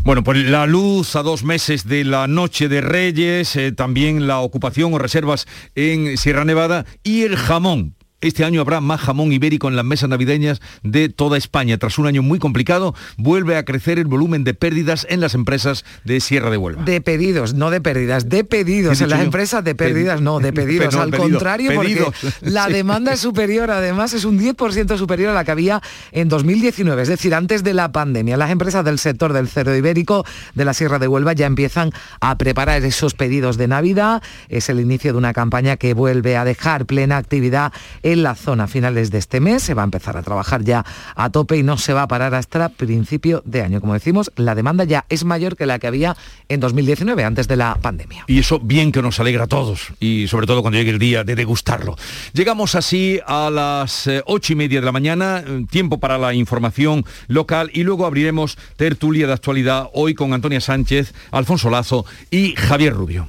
[0.05, 4.41] Bueno, pues la luz a dos meses de la noche de Reyes, eh, también la
[4.41, 9.69] ocupación o reservas en Sierra Nevada y el jamón este año habrá más jamón ibérico
[9.69, 11.77] en las mesas navideñas de toda España.
[11.77, 15.85] Tras un año muy complicado, vuelve a crecer el volumen de pérdidas en las empresas
[16.05, 16.85] de Sierra de Huelva.
[16.85, 19.01] De pedidos, no de pérdidas, de pedidos.
[19.01, 20.95] En las empresas de pérdidas, no, de pedidos.
[20.95, 22.07] Al contrario, porque
[22.41, 25.83] la demanda es superior, además es un 10% superior a la que había
[26.13, 28.37] en 2019, es decir, antes de la pandemia.
[28.37, 32.39] Las empresas del sector del cerdo ibérico de la Sierra de Huelva ya empiezan a
[32.39, 34.23] preparar esos pedidos de Navidad.
[34.49, 38.65] Es el inicio de una campaña que vuelve a dejar plena actividad en la zona
[38.65, 39.63] a finales de este mes.
[39.63, 42.35] Se va a empezar a trabajar ya a tope y no se va a parar
[42.35, 43.81] hasta principio de año.
[43.81, 46.17] Como decimos, la demanda ya es mayor que la que había
[46.49, 48.25] en 2019, antes de la pandemia.
[48.27, 51.25] Y eso bien que nos alegra a todos y sobre todo cuando llegue el día
[51.25, 51.97] de degustarlo.
[52.33, 56.35] Llegamos así a las eh, ocho y media de la mañana, eh, tiempo para la
[56.35, 62.55] información local y luego abriremos tertulia de actualidad hoy con Antonia Sánchez, Alfonso Lazo y
[62.57, 63.29] Javier Rubio.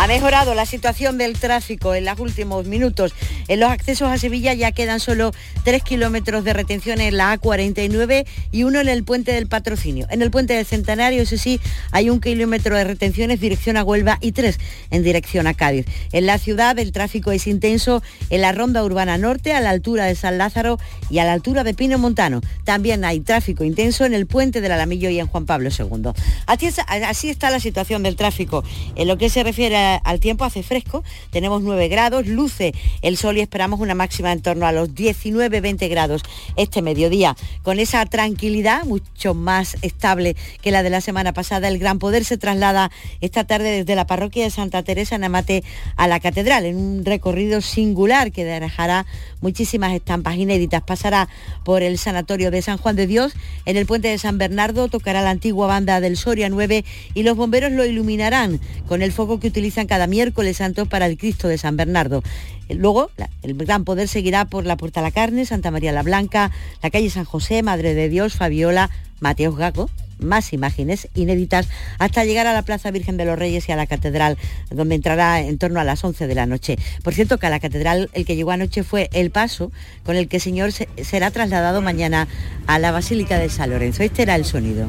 [0.00, 3.12] Ha mejorado la situación del tráfico en los últimos minutos.
[3.48, 5.32] En los accesos a Sevilla ya quedan solo
[5.64, 10.06] 3 kilómetros de retención en la A49 y uno en el puente del patrocinio.
[10.08, 11.60] En el puente del Centenario, eso sí,
[11.90, 14.58] hay un kilómetro de retenciones dirección a Huelva y tres
[14.90, 15.84] en dirección a Cádiz.
[16.12, 20.06] En la ciudad el tráfico es intenso en la ronda urbana norte, a la altura
[20.06, 20.78] de San Lázaro
[21.10, 22.40] y a la altura de Pino Montano.
[22.64, 26.12] También hay tráfico intenso en el puente del Alamillo y en Juan Pablo II.
[26.46, 28.64] Así, está la situación del tráfico.
[28.96, 32.72] En lo que se refiere a al tiempo hace fresco, tenemos 9 grados, luce
[33.02, 36.22] el sol y esperamos una máxima en torno a los 19-20 grados
[36.56, 37.36] este mediodía.
[37.62, 42.24] Con esa tranquilidad mucho más estable que la de la semana pasada, el Gran Poder
[42.24, 45.64] se traslada esta tarde desde la parroquia de Santa Teresa en Amate
[45.96, 49.06] a la catedral, en un recorrido singular que dejará
[49.40, 50.82] muchísimas estampas inéditas.
[50.82, 51.28] Pasará
[51.64, 53.32] por el Sanatorio de San Juan de Dios,
[53.64, 57.36] en el puente de San Bernardo tocará la antigua banda del Soria 9 y los
[57.36, 61.58] bomberos lo iluminarán con el foco que utilizan cada miércoles santo para el Cristo de
[61.58, 62.22] San Bernardo.
[62.68, 63.10] Luego,
[63.42, 66.50] el Gran Poder seguirá por la Puerta la Carne, Santa María la Blanca,
[66.82, 68.90] la calle San José, Madre de Dios, Fabiola,
[69.20, 73.72] Mateos Gaco, más imágenes inéditas hasta llegar a la Plaza Virgen de los Reyes y
[73.72, 74.36] a la Catedral,
[74.70, 76.78] donde entrará en torno a las 11 de la noche.
[77.02, 79.72] Por cierto, que a la Catedral el que llegó anoche fue el paso
[80.04, 82.28] con el que el Señor será trasladado mañana
[82.66, 84.02] a la Basílica de San Lorenzo.
[84.02, 84.88] Este era el sonido.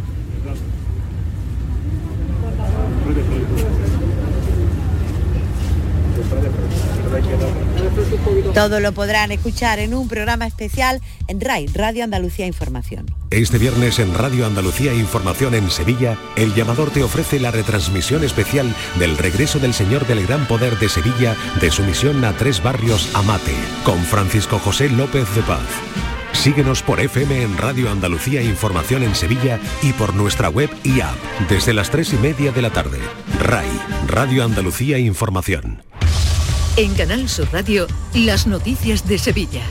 [8.53, 13.05] Todo lo podrán escuchar en un programa especial en RAI, Radio Andalucía Información.
[13.29, 18.75] Este viernes en Radio Andalucía Información en Sevilla, El Llamador te ofrece la retransmisión especial
[18.99, 23.09] del regreso del Señor del Gran Poder de Sevilla de su misión a tres barrios
[23.15, 25.67] Amate, con Francisco José López de Paz.
[26.33, 31.15] Síguenos por FM en Radio Andalucía Información en Sevilla y por nuestra web y app
[31.49, 32.99] desde las tres y media de la tarde.
[33.39, 33.69] RAI,
[34.07, 35.90] Radio Andalucía Información.
[36.77, 39.61] En Canal Sur Radio, las noticias de Sevilla.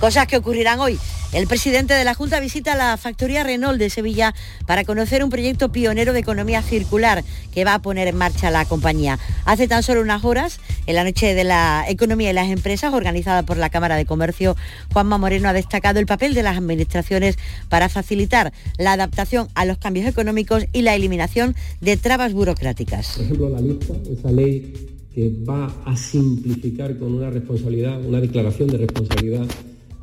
[0.00, 0.98] Cosas que ocurrirán hoy.
[1.34, 4.34] El presidente de la Junta visita la factoría Renault de Sevilla
[4.64, 8.64] para conocer un proyecto pionero de economía circular que va a poner en marcha la
[8.64, 9.18] compañía.
[9.44, 13.42] Hace tan solo unas horas, en la noche de la economía y las empresas, organizada
[13.42, 14.56] por la Cámara de Comercio,
[14.94, 17.36] Juanma Moreno ha destacado el papel de las administraciones
[17.68, 23.12] para facilitar la adaptación a los cambios económicos y la eliminación de trabas burocráticas.
[23.12, 28.68] Por ejemplo, la lista, esa ley que va a simplificar con una responsabilidad, una declaración
[28.68, 29.46] de responsabilidad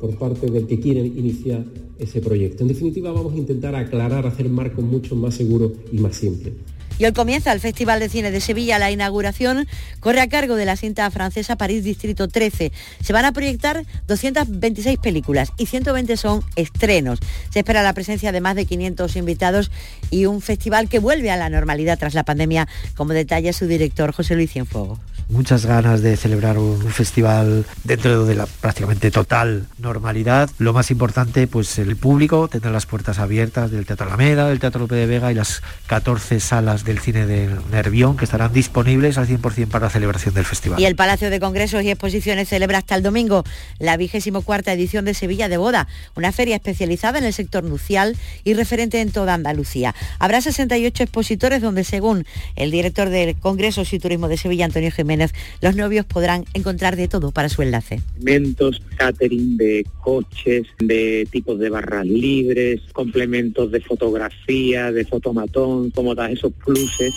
[0.00, 1.64] por parte del que quiere iniciar
[2.00, 2.64] ese proyecto.
[2.64, 6.54] En definitiva, vamos a intentar aclarar, hacer marcos mucho más seguros y más simples.
[6.96, 8.78] Y hoy comienza el Festival de Cine de Sevilla.
[8.78, 9.66] La inauguración
[9.98, 12.70] corre a cargo de la cinta francesa París Distrito 13.
[13.02, 17.18] Se van a proyectar 226 películas y 120 son estrenos.
[17.50, 19.72] Se espera la presencia de más de 500 invitados
[20.10, 24.12] y un festival que vuelve a la normalidad tras la pandemia, como detalla su director
[24.12, 30.50] José Luis Cienfuegos muchas ganas de celebrar un, festival dentro de la prácticamente total normalidad.
[30.58, 34.80] Lo más importante, pues el público tendrá las puertas abiertas del Teatro Alameda, del Teatro
[34.80, 39.26] Lope de Vega y las 14 salas del cine de Nervión que estarán disponibles al
[39.26, 40.78] 100% para la celebración del festival.
[40.78, 43.44] Y el Palacio de Congresos y Exposiciones celebra hasta el domingo
[43.78, 48.16] la vigésimo cuarta edición de Sevilla de Boda, una feria especializada en el sector nucial
[48.44, 49.94] y referente en toda Andalucía.
[50.18, 55.13] Habrá 68 expositores donde, según el director de Congresos y Turismo de Sevilla, Antonio Jiménez,
[55.14, 58.00] Jiménez, los novios podrán encontrar de todo para su enlace.
[58.16, 66.14] Elementos, catering de coches, de tipos de barras libres, complementos de fotografía, de fotomatón, como
[66.14, 67.14] das esos pluses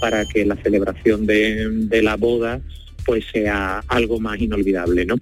[0.00, 2.60] para que la celebración de, de la boda
[3.04, 5.16] pues sea algo más inolvidable, ¿no?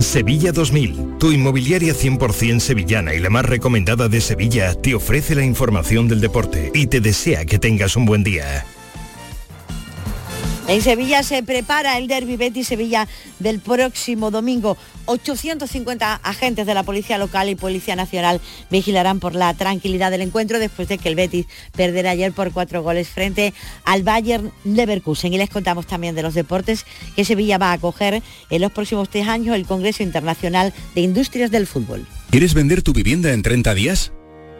[0.00, 5.44] Sevilla 2000, tu inmobiliaria 100% sevillana y la más recomendada de Sevilla, te ofrece la
[5.44, 8.64] información del deporte y te desea que tengas un buen día.
[10.66, 13.06] En Sevilla se prepara el Derby Betis Sevilla
[13.38, 14.78] del próximo domingo.
[15.04, 18.40] 850 agentes de la Policía Local y Policía Nacional
[18.70, 21.44] vigilarán por la tranquilidad del encuentro después de que el Betis
[21.76, 23.52] perdiera ayer por cuatro goles frente
[23.84, 25.34] al Bayern Leverkusen.
[25.34, 29.10] Y les contamos también de los deportes que Sevilla va a acoger en los próximos
[29.10, 32.06] tres años el Congreso Internacional de Industrias del Fútbol.
[32.30, 34.12] ¿Quieres vender tu vivienda en 30 días?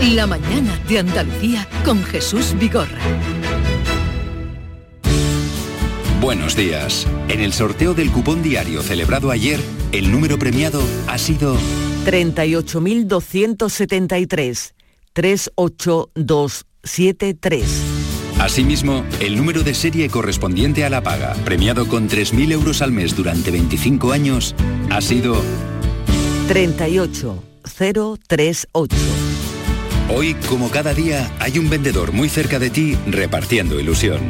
[0.00, 2.98] La mañana de Andalucía con Jesús Vigorra.
[6.22, 7.06] Buenos días.
[7.28, 9.60] En el sorteo del cupón diario celebrado ayer,
[9.92, 11.54] el número premiado ha sido
[12.06, 14.72] 38.273
[15.12, 17.82] 38273.
[18.38, 23.14] Asimismo, el número de serie correspondiente a la paga, premiado con 3.000 euros al mes
[23.14, 24.54] durante 25 años,
[24.88, 25.42] ha sido
[26.48, 28.96] 38038.
[30.12, 34.20] Hoy, como cada día, hay un vendedor muy cerca de ti repartiendo ilusión.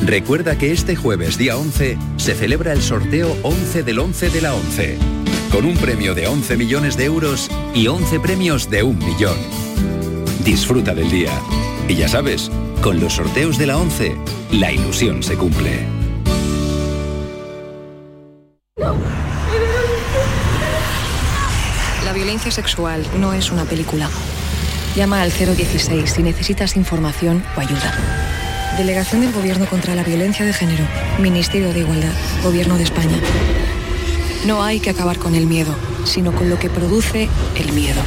[0.00, 4.54] Recuerda que este jueves día 11 se celebra el sorteo 11 del 11 de la
[4.54, 4.98] 11,
[5.50, 9.36] con un premio de 11 millones de euros y 11 premios de un millón.
[10.44, 11.32] Disfruta del día.
[11.88, 14.16] Y ya sabes, con los sorteos de la 11,
[14.52, 15.88] la ilusión se cumple.
[22.04, 24.08] La violencia sexual no es una película.
[24.96, 27.92] Llama al 016 si necesitas información o ayuda.
[28.78, 30.84] Delegación del Gobierno contra la Violencia de Género.
[31.18, 32.12] Ministerio de Igualdad.
[32.44, 33.18] Gobierno de España.
[34.46, 35.74] No hay que acabar con el miedo,
[36.04, 38.00] sino con lo que produce el miedo.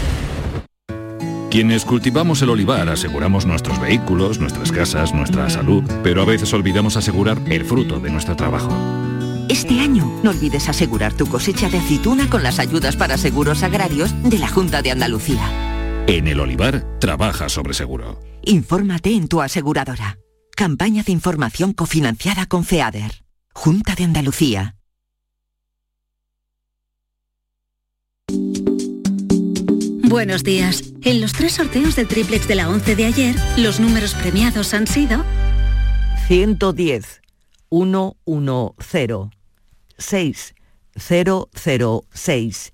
[1.52, 6.96] Quienes cultivamos el olivar aseguramos nuestros vehículos, nuestras casas, nuestra salud, pero a veces olvidamos
[6.96, 8.70] asegurar el fruto de nuestro trabajo.
[9.50, 14.12] Este año no olvides asegurar tu cosecha de aceituna con las ayudas para seguros agrarios
[14.24, 15.67] de la Junta de Andalucía.
[16.08, 18.22] En el olivar, trabaja sobre seguro.
[18.44, 20.18] Infórmate en tu aseguradora.
[20.56, 23.26] Campaña de información cofinanciada con FEADER.
[23.54, 24.78] Junta de Andalucía.
[30.04, 30.94] Buenos días.
[31.02, 34.88] En los tres sorteos del triplex de la 11 de ayer, los números premiados han
[34.88, 35.26] sido
[36.28, 37.22] 110
[37.70, 39.30] 110
[39.98, 42.74] 6006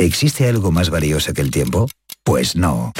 [0.00, 1.88] ¿Existe algo más valioso que el tiempo?
[2.22, 2.92] Pues no.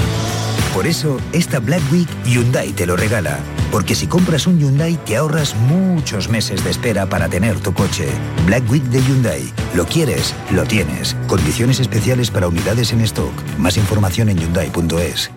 [0.75, 3.39] Por eso, esta Black Week Hyundai te lo regala.
[3.71, 8.09] Porque si compras un Hyundai te ahorras muchos meses de espera para tener tu coche.
[8.47, 9.43] Black Week de Hyundai.
[9.77, 11.15] Lo quieres, lo tienes.
[11.29, 13.33] Condiciones especiales para unidades en stock.
[13.59, 15.31] Más información en hyundai.es.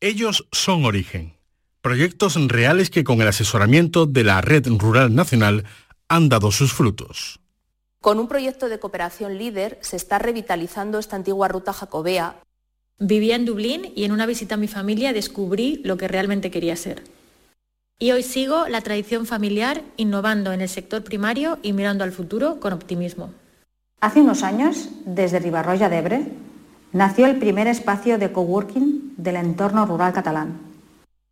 [0.00, 1.34] Ellos son Origen.
[1.80, 5.64] Proyectos reales que con el asesoramiento de la Red Rural Nacional
[6.08, 7.40] han dado sus frutos.
[8.06, 12.36] Con un proyecto de cooperación líder se está revitalizando esta antigua ruta jacobea
[13.00, 16.76] Vivía en Dublín y en una visita a mi familia descubrí lo que realmente quería
[16.76, 17.02] ser.
[17.98, 22.60] Y hoy sigo la tradición familiar innovando en el sector primario y mirando al futuro
[22.60, 23.32] con optimismo.
[24.00, 26.32] Hace unos años, desde Ribarroya de Ebre,
[26.92, 30.60] nació el primer espacio de coworking del entorno rural catalán.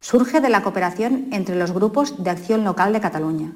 [0.01, 3.53] Surge de la cooperación entre los grupos de acción local de Cataluña.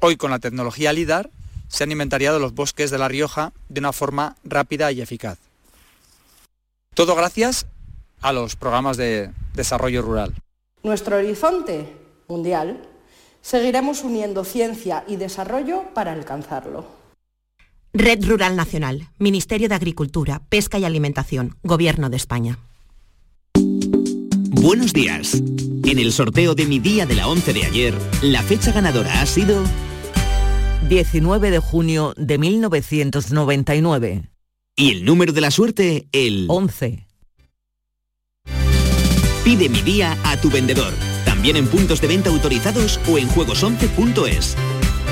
[0.00, 1.30] Hoy con la tecnología LIDAR
[1.72, 5.38] se han inventariado los bosques de La Rioja de una forma rápida y eficaz.
[6.94, 7.66] Todo gracias
[8.20, 10.34] a los programas de desarrollo rural.
[10.82, 11.96] Nuestro horizonte
[12.28, 12.82] mundial,
[13.40, 16.84] seguiremos uniendo ciencia y desarrollo para alcanzarlo.
[17.94, 22.58] Red Rural Nacional, Ministerio de Agricultura, Pesca y Alimentación, Gobierno de España.
[23.54, 25.34] Buenos días.
[25.84, 29.26] En el sorteo de mi día de la 11 de ayer, la fecha ganadora ha
[29.26, 29.62] sido
[30.88, 34.22] 19 de junio de 1999.
[34.76, 37.06] Y el número de la suerte, el 11.
[39.44, 40.92] Pide mi día a tu vendedor,
[41.24, 44.56] también en puntos de venta autorizados o en juegos11.es.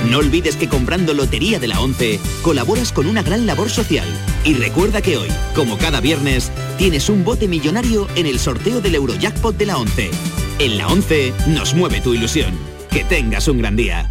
[0.09, 4.09] No olvides que comprando Lotería de la 11 colaboras con una gran labor social.
[4.45, 8.95] Y recuerda que hoy, como cada viernes, tienes un bote millonario en el sorteo del
[8.95, 10.11] Eurojackpot de la 11.
[10.59, 12.55] En la 11 nos mueve tu ilusión.
[12.91, 14.11] Que tengas un gran día.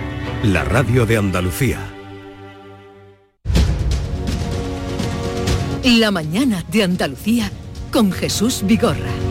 [0.43, 1.77] la radio de Andalucía.
[5.83, 7.51] La mañana de Andalucía
[7.91, 9.30] con Jesús Vigorra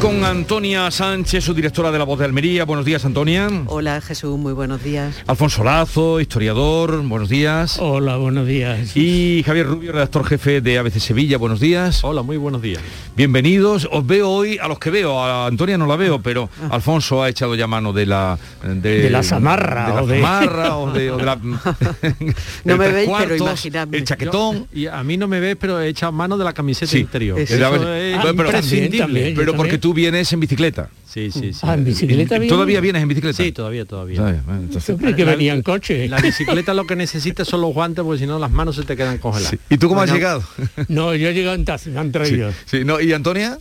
[0.00, 2.64] con Antonia Sánchez, su directora de La Voz de Almería.
[2.64, 3.48] Buenos días, Antonia.
[3.66, 5.14] Hola, Jesús, muy buenos días.
[5.26, 7.78] Alfonso Lazo, historiador, buenos días.
[7.78, 8.96] Hola, buenos días.
[8.96, 12.02] Y Javier Rubio, redactor jefe de ABC Sevilla, buenos días.
[12.02, 12.80] Hola, muy buenos días.
[13.14, 13.86] Bienvenidos.
[13.92, 16.68] Os veo hoy, a los que veo, a Antonia no la veo, pero ah.
[16.70, 18.38] Alfonso ha echado ya mano de la...
[18.62, 19.88] De, la zamarra.
[19.88, 21.36] De la o zamarra o de, la...
[22.64, 23.98] no me veis, pero imaginadme.
[23.98, 24.66] El chaquetón.
[24.72, 27.38] y a mí no me ves, pero he echado mano de la camiseta interior.
[27.38, 29.34] Eso, es imprescindible.
[29.36, 30.90] pero porque tú vienes en bicicleta.
[31.06, 31.60] Sí, sí, sí.
[31.62, 33.42] Ah, en bicicleta ¿Todavía vienes en bicicleta?
[33.42, 34.42] Sí, todavía, todavía.
[34.48, 36.08] Entonces, que venía en coche.
[36.08, 38.96] La bicicleta lo que necesitas son los guantes, porque si no las manos se te
[38.96, 39.58] quedan congeladas.
[39.68, 40.42] ¿Y tú cómo has llegado?
[40.88, 42.52] No, yo he llegado en taxi, me han traído.
[42.66, 43.58] Sí, no, ¿y Antonia?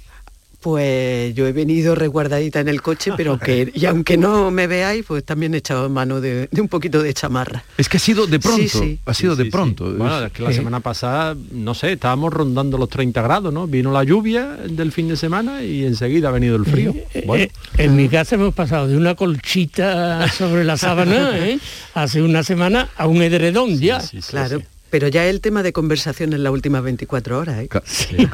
[0.62, 5.06] Pues yo he venido resguardadita en el coche, pero que, y aunque no me veáis,
[5.06, 7.64] pues también he echado mano de, un poquito de chamarra.
[7.78, 9.92] Es que ha sido de pronto, ha sido de pronto.
[9.94, 13.68] Bueno, es que la semana pasada, no sé, estábamos rondando los 30 grados, ¿no?
[13.68, 16.94] Vino la lluvia del fin de semana y enseguida ha venido el frío.
[17.14, 21.60] Eh, eh, en mi casa hemos pasado de una colchita sobre la sábana, ¿eh?
[21.94, 24.02] hace una semana, a un edredón ya.
[24.30, 24.62] claro.
[24.90, 27.64] Pero ya el tema de conversación en las últimas 24 horas.
[27.64, 27.70] ¿eh?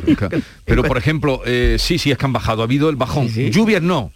[0.66, 2.62] Pero, por ejemplo, eh, sí, sí, es que han bajado.
[2.62, 3.28] Ha habido el bajón.
[3.28, 4.12] Lluvias no,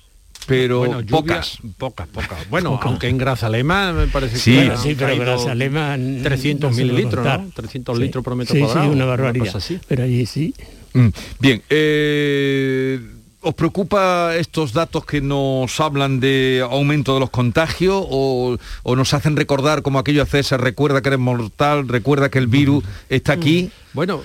[0.47, 1.59] pero pocas.
[1.77, 2.49] Pocas, pocas.
[2.49, 7.51] Bueno, aunque en Grazalema me parece sí, que sí, pero Grazalema 300 mil litros, ¿no?
[7.53, 8.87] 300 litros por metro cuadrado.
[8.87, 9.55] Sí, una barbaridad.
[9.55, 9.79] Así.
[9.87, 10.53] Pero allí sí.
[10.93, 11.09] Mm,
[11.39, 12.99] bien, eh
[13.41, 19.37] ¿Os preocupa estos datos que nos hablan de aumento de los contagios o, nos hacen
[19.37, 23.71] recordar como aquello hace se recuerda que eres mortal, recuerda que el virus está aquí?
[23.93, 24.19] Bueno,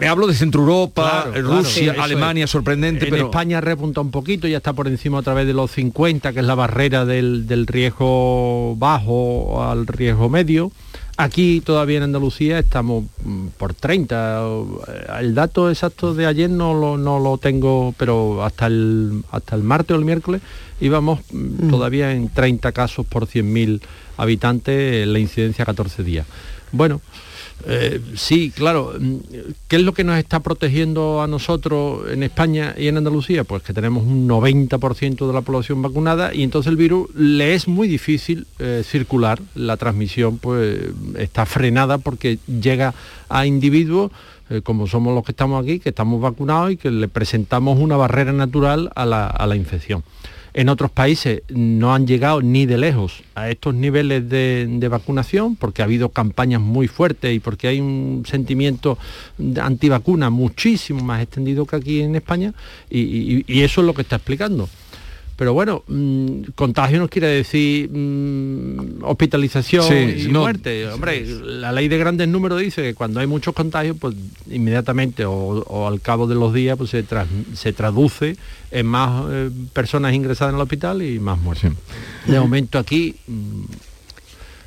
[0.00, 3.26] me hablo de Centro Europa, Rusia, Alemania, sorprendente, en pero...
[3.26, 6.46] España repunta un poquito, ya está por encima a través de los 50, que es
[6.46, 10.72] la barrera del, del riesgo bajo al riesgo medio.
[11.16, 14.42] Aquí todavía en Andalucía estamos mm, por 30.
[15.20, 19.62] El dato exacto de ayer no lo, no lo tengo, pero hasta el, hasta el
[19.62, 20.42] martes o el miércoles
[20.80, 21.70] íbamos mm, mm.
[21.70, 23.80] todavía en 30 casos por 100.000
[24.16, 26.26] habitantes, la incidencia 14 días.
[26.72, 27.00] Bueno,
[27.66, 28.94] eh, sí, claro.
[28.98, 29.16] Mm,
[29.68, 33.44] ¿Qué es lo que nos está protegiendo a nosotros en España y en Andalucía?
[33.44, 37.68] Pues que tenemos un 90% de la población vacunada y entonces el virus le es
[37.68, 39.40] muy difícil eh, circular.
[39.54, 40.78] La transmisión pues
[41.16, 42.94] está frenada porque llega
[43.28, 44.12] a individuos
[44.50, 47.96] eh, como somos los que estamos aquí, que estamos vacunados y que le presentamos una
[47.96, 50.04] barrera natural a la infección.
[50.54, 55.82] En otros países no han llegado ni de lejos a estos niveles de, vacunación porque
[55.82, 58.96] ha habido campañas muy fuertes y porque hay un sentimiento
[59.60, 62.54] antivacuna muchísimo más extendido que aquí en España
[62.88, 64.68] y eso es lo que está explicando.
[65.36, 70.88] Pero bueno, mm, contagio no quiere decir mm, hospitalización y muerte.
[70.88, 74.14] Hombre, la ley de grandes números dice que cuando hay muchos contagios, pues
[74.50, 77.04] inmediatamente o, al cabo de los días pues se,
[77.54, 78.36] se traduce
[78.70, 81.72] en más eh, personas ingresadas en el hospital y más muertes.
[82.26, 83.62] De momento aquí mm,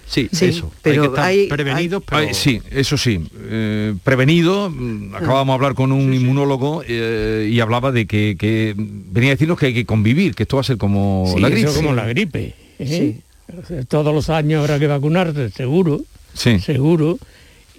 [0.08, 0.72] Sí, eso.
[0.82, 2.04] Pero hay prevenidos.
[2.32, 3.22] sí, eso sí.
[3.50, 4.70] Eh, prevenido.
[4.70, 9.60] Mm, acabamos de hablar con un inmunólogo eh, y hablaba de que, venía a decirnos
[9.60, 11.74] que hay que convivir, que esto va a ser como la gripe.
[11.74, 12.56] como la gripe.
[12.80, 13.20] ¿eh?
[13.88, 16.02] Todos los años habrá que vacunarse, seguro.
[16.34, 16.60] Sí.
[16.60, 17.20] Seguro.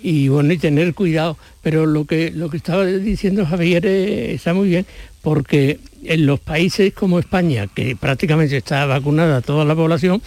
[0.01, 1.39] Y bueno, y tener cuidado.
[1.63, 4.87] Pero lo que, lo que estaba diciendo Javier está muy bien,
[5.23, 10.23] porque en los países como España, que prácticamente está vacunada toda la población,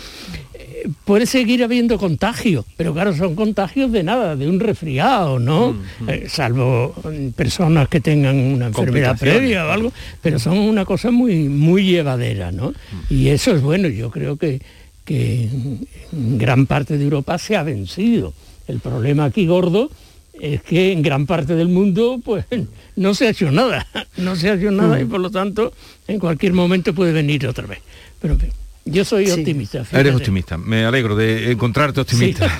[1.06, 5.74] puede seguir habiendo contagios, pero claro, son contagios de nada, de un resfriado, ¿no?
[5.74, 6.10] Mm, mm.
[6.10, 6.96] Eh, salvo
[7.36, 12.52] personas que tengan una enfermedad previa o algo, pero son una cosa muy, muy llevadera,
[12.52, 12.70] ¿no?
[12.70, 13.14] Mm.
[13.14, 14.62] Y eso es bueno, yo creo que,
[15.06, 15.50] que
[16.12, 18.34] en gran parte de Europa se ha vencido.
[18.68, 19.90] El problema aquí gordo
[20.40, 22.46] es que en gran parte del mundo pues
[22.96, 23.86] no se ha hecho nada,
[24.18, 25.74] no se ha hecho nada y por lo tanto
[26.08, 27.80] en cualquier momento puede venir otra vez.
[28.20, 28.38] Pero
[28.86, 29.86] yo soy optimista.
[29.92, 32.52] Eres optimista, me alegro de encontrarte optimista.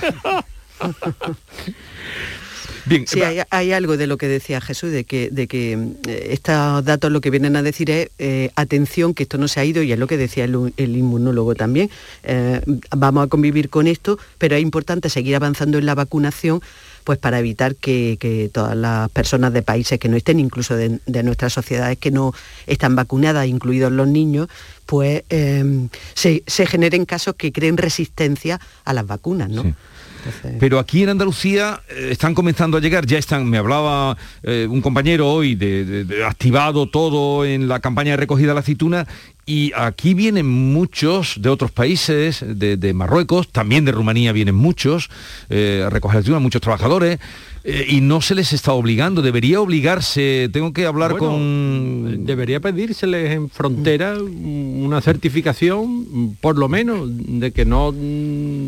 [2.84, 3.20] Bien, sí,
[3.50, 5.72] hay, algo de lo que decía Jesús, de que, de que
[6.08, 9.60] eh, estos datos lo que vienen a decir es, eh, atención, que esto no se
[9.60, 11.90] ha ido, y es lo que decía el, inmunólogo también,
[12.24, 12.60] eh,
[12.90, 16.60] vamos a convivir con esto, pero es importante seguir avanzando en la vacunación
[17.04, 21.52] pues para evitar que, todas las personas de países que no estén, incluso de, nuestras
[21.52, 22.32] sociedades que no
[22.66, 24.48] están vacunadas, incluidos los niños,
[24.86, 29.74] pues em, se, generen casos que creen resistencia a las vacunas, ¿no?
[30.60, 34.80] Pero aquí en Andalucía eh, están comenzando a llegar, ya están, me hablaba eh, un
[34.80, 39.06] compañero hoy de, activado todo en la campaña de recogida de la aceituna
[39.44, 45.10] y aquí vienen muchos de otros países, de, Marruecos, también de Rumanía vienen muchos
[45.50, 47.18] eh, a recoger la aceituna, muchos trabajadores.
[47.64, 52.24] Eh, y no se les está obligando, debería obligarse, tengo que hablar con...
[52.24, 57.94] Debería pedírseles en frontera una certificación, por lo menos, de que no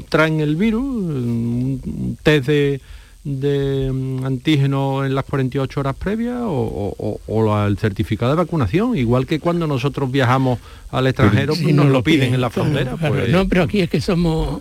[0.08, 2.80] traen el virus, un test de
[3.24, 7.18] de mm, antígeno en las 48 horas previas o,
[7.66, 10.58] el certificado de vacunación, igual que cuando nosotros viajamos
[10.90, 12.96] al extranjero pues nos lo piden, en la frontera.
[12.96, 13.30] Pues.
[13.30, 14.60] No, pero aquí es que somos...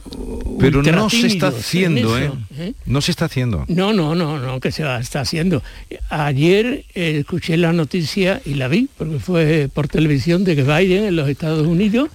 [0.59, 2.31] Pero no se está haciendo, ¿eh?
[2.57, 2.73] ¿eh?
[2.85, 3.65] No se está haciendo.
[3.67, 5.61] No, no, no, no, que se está haciendo.
[6.09, 11.03] Ayer eh, escuché la noticia y la vi, porque fue por televisión, de que Biden
[11.05, 12.09] en los Estados Unidos,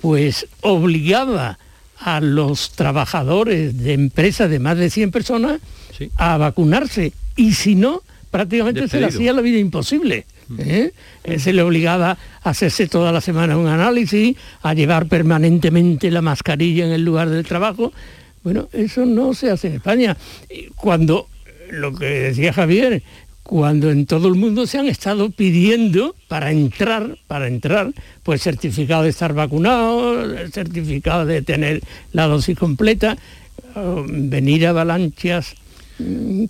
[0.00, 1.58] pues obligaba
[1.98, 5.60] a los trabajadores de empresas de más de 100 personas
[6.16, 10.26] a vacunarse y si no, prácticamente se le hacía la vida imposible.
[10.58, 10.92] ¿eh?
[11.24, 16.22] Eh, se le obligaba a hacerse toda la semana un análisis, a llevar permanentemente la
[16.22, 17.92] mascarilla en el lugar del trabajo.
[18.42, 20.16] Bueno, eso no se hace en España.
[20.76, 21.28] Cuando,
[21.70, 23.02] lo que decía Javier,
[23.46, 27.92] cuando en todo el mundo se han estado pidiendo para entrar, para entrar,
[28.24, 30.16] pues certificado de estar vacunado,
[30.50, 31.80] certificado de tener
[32.12, 33.16] la dosis completa,
[34.08, 35.54] venir avalanchas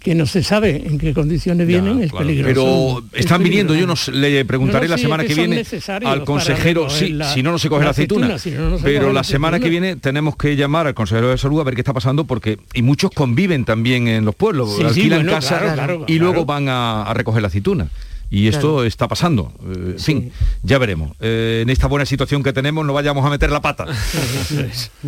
[0.01, 3.03] que no se sabe en qué condiciones vienen, es peligroso.
[3.12, 5.62] Pero están viniendo, yo le preguntaré la semana que, viene
[6.05, 8.36] al consejero, si no, no se coge la, aceituna,
[8.82, 11.82] pero la semana que viene tenemos que llamar al consejero de salud a ver qué
[11.82, 16.68] está pasando, porque y muchos conviven también en los pueblos, alquilan casa y luego van
[16.68, 17.88] a recoger la aceituna.
[18.28, 19.52] Y esto está pasando.
[19.64, 21.12] Eh, fin, ya veremos.
[21.20, 23.86] Eh, en esta buena situación que tenemos no vayamos a meter la pata.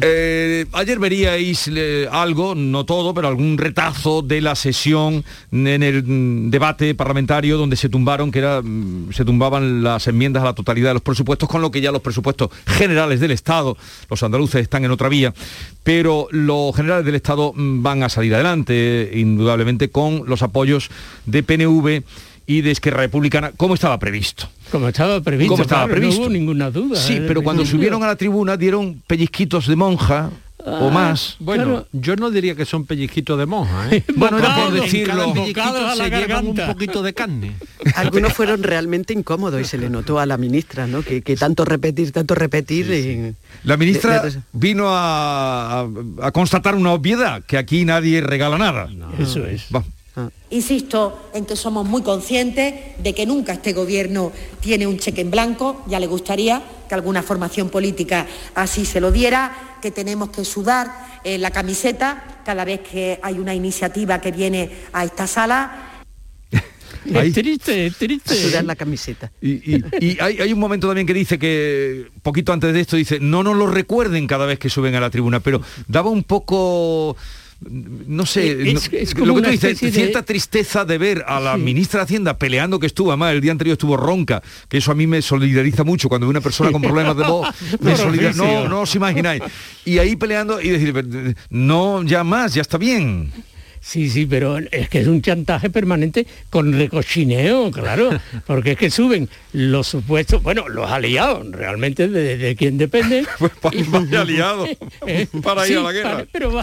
[0.01, 1.71] Eh, ayer veríais
[2.11, 7.77] algo, no todo, pero algún retazo de la sesión en el mm, debate parlamentario donde
[7.77, 11.49] se tumbaron, que era, mm, se tumbaban las enmiendas a la totalidad de los presupuestos,
[11.49, 13.77] con lo que ya los presupuestos generales del Estado,
[14.09, 15.35] los andaluces están en otra vía,
[15.83, 20.91] pero los generales del Estado mm, van a salir adelante, indudablemente, con los apoyos
[21.27, 22.03] de PNV
[22.49, 24.49] y de Esquerra Republicana, como estaba previsto.
[24.73, 26.23] Como estaba previsto, como estaba previsto.
[26.23, 26.99] no hubo ninguna duda.
[26.99, 27.25] Sí, ¿eh?
[27.29, 30.31] pero cuando subieron a la tribuna dieron pellizquitos de monja,
[30.65, 31.37] o ah, más.
[31.41, 34.03] Bueno, yo no diría que son pellizquitos de monja, ¿eh?
[34.17, 35.35] bueno, era por decirlo.
[35.35, 37.53] A la se un poquito de carne.
[37.95, 41.03] Algunos fueron realmente incómodos y se le notó a la ministra, ¿no?
[41.03, 43.35] Que, tanto repetir, tanto repetir.
[43.63, 44.23] La ministra
[44.53, 45.87] vino a,
[46.33, 48.89] constatar una obviedad, que aquí nadie regala nada.
[49.19, 49.67] Eso es.
[50.19, 50.31] Ah.
[50.51, 55.31] Insisto en que somos muy conscientes de que nunca este Gobierno tiene un cheque en
[55.31, 60.45] blanco, ya le gustaría que alguna formación política así se lo diera, que tenemos que
[60.45, 65.85] sudar en la camiseta cada vez que hay una iniciativa que viene a esta sala.
[67.05, 68.35] Es triste, es triste.
[68.35, 69.31] Sudar la camiseta.
[69.41, 69.81] Y,
[70.21, 73.57] hay, hay, un momento también que dice que, poquito antes de esto, dice, no nos
[73.57, 77.17] lo recuerden cada vez que suben a la tribuna, pero daba un poco
[77.61, 78.55] no sé,
[79.17, 82.87] lo que tú dices, cierta tristeza de ver a la ministra de Hacienda peleando que
[82.87, 86.27] estuvo, además el día anterior estuvo ronca, que eso a mí me solidariza mucho cuando
[86.27, 87.49] veo una persona con problemas de voz,
[87.81, 89.43] me solidariza, no, no os imagináis.
[89.85, 93.33] Y ahí peleando y decir, no, ya más, ya está bien.
[93.89, 98.11] Sí, sí, pero es que es un chantaje permanente con recochineo, claro,
[98.47, 103.25] porque es que suben los supuestos, bueno, los aliados, realmente de, quién depende.
[103.39, 104.69] pues para, aliados,
[105.43, 106.27] para ir a la guerra.
[106.31, 106.61] pero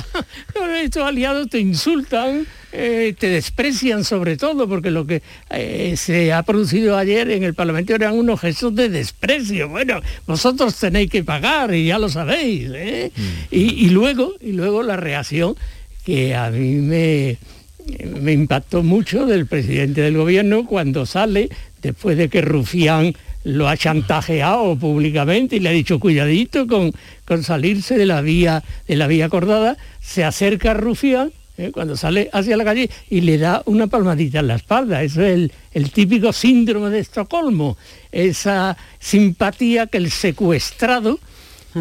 [0.76, 6.44] estos aliados te insultan, eh, te desprecian sobre todo, porque lo que eh, se ha
[6.44, 9.68] producido ayer en el Parlamento eran unos gestos de desprecio.
[9.68, 12.70] Bueno, vosotros tenéis que pagar y ya lo sabéis.
[12.72, 13.12] ¿eh?
[13.16, 13.22] Mm.
[13.50, 15.56] y, luego, y luego la reacción
[16.06, 17.38] que a mí me,
[18.22, 21.50] me impactó mucho del presidente del gobierno cuando sale,
[21.82, 26.92] después de que Rufián lo ha chantajeado públicamente y le ha dicho cuidadito con,
[27.26, 31.72] con salirse de la vía de la vía acordada, se acerca a Rufián ¿eh?
[31.72, 35.04] cuando sale hacia la calle y le da una palmadita en la espalda.
[35.04, 37.78] Eso es el, el típico síndrome de Estocolmo,
[38.12, 41.20] esa simpatía que el secuestrado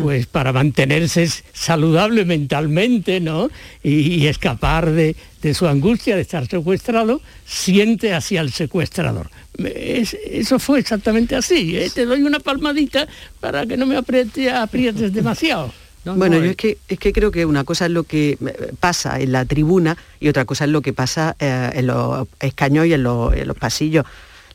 [0.03, 3.49] pues para mantenerse saludable mentalmente, ¿no?
[3.83, 5.15] Y, escapar de,
[5.55, 9.31] su angustia de estar secuestrado, siente hacia el secuestrador.
[9.57, 11.77] eso fue exactamente así.
[11.77, 11.91] ¿eh?
[11.95, 13.07] Te doy una palmadita
[13.41, 15.73] para que no me aprietes demasiado.
[16.05, 19.21] bueno, yo es que, es que creo que una cosa es lo que eh, pasa
[19.21, 22.95] en la tribuna y otra cosa es lo que pasa eh, en los escaños y
[22.95, 24.05] en los, en los pasillos.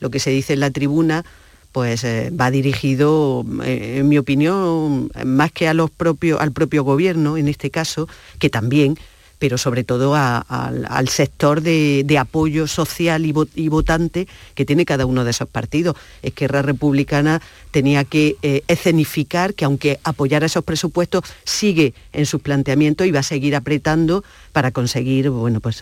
[0.02, 1.24] Lo que se dice en la tribuna
[1.72, 5.92] pues eh, va dirigido, eh, en mi opinión, más que a los
[6.40, 8.08] al propio gobierno, en este caso,
[8.40, 8.98] que también,
[9.40, 15.32] pero sobre todo al sector de, apoyo social y, votante que tiene cada uno de
[15.32, 15.96] esos partidos.
[16.22, 17.42] Esquerra Republicana
[17.72, 23.22] tenía que eh, escenificar que aunque apoyara esos presupuestos, sigue en sus planteamientos y va
[23.22, 25.82] a seguir apretando para conseguir bueno, pues,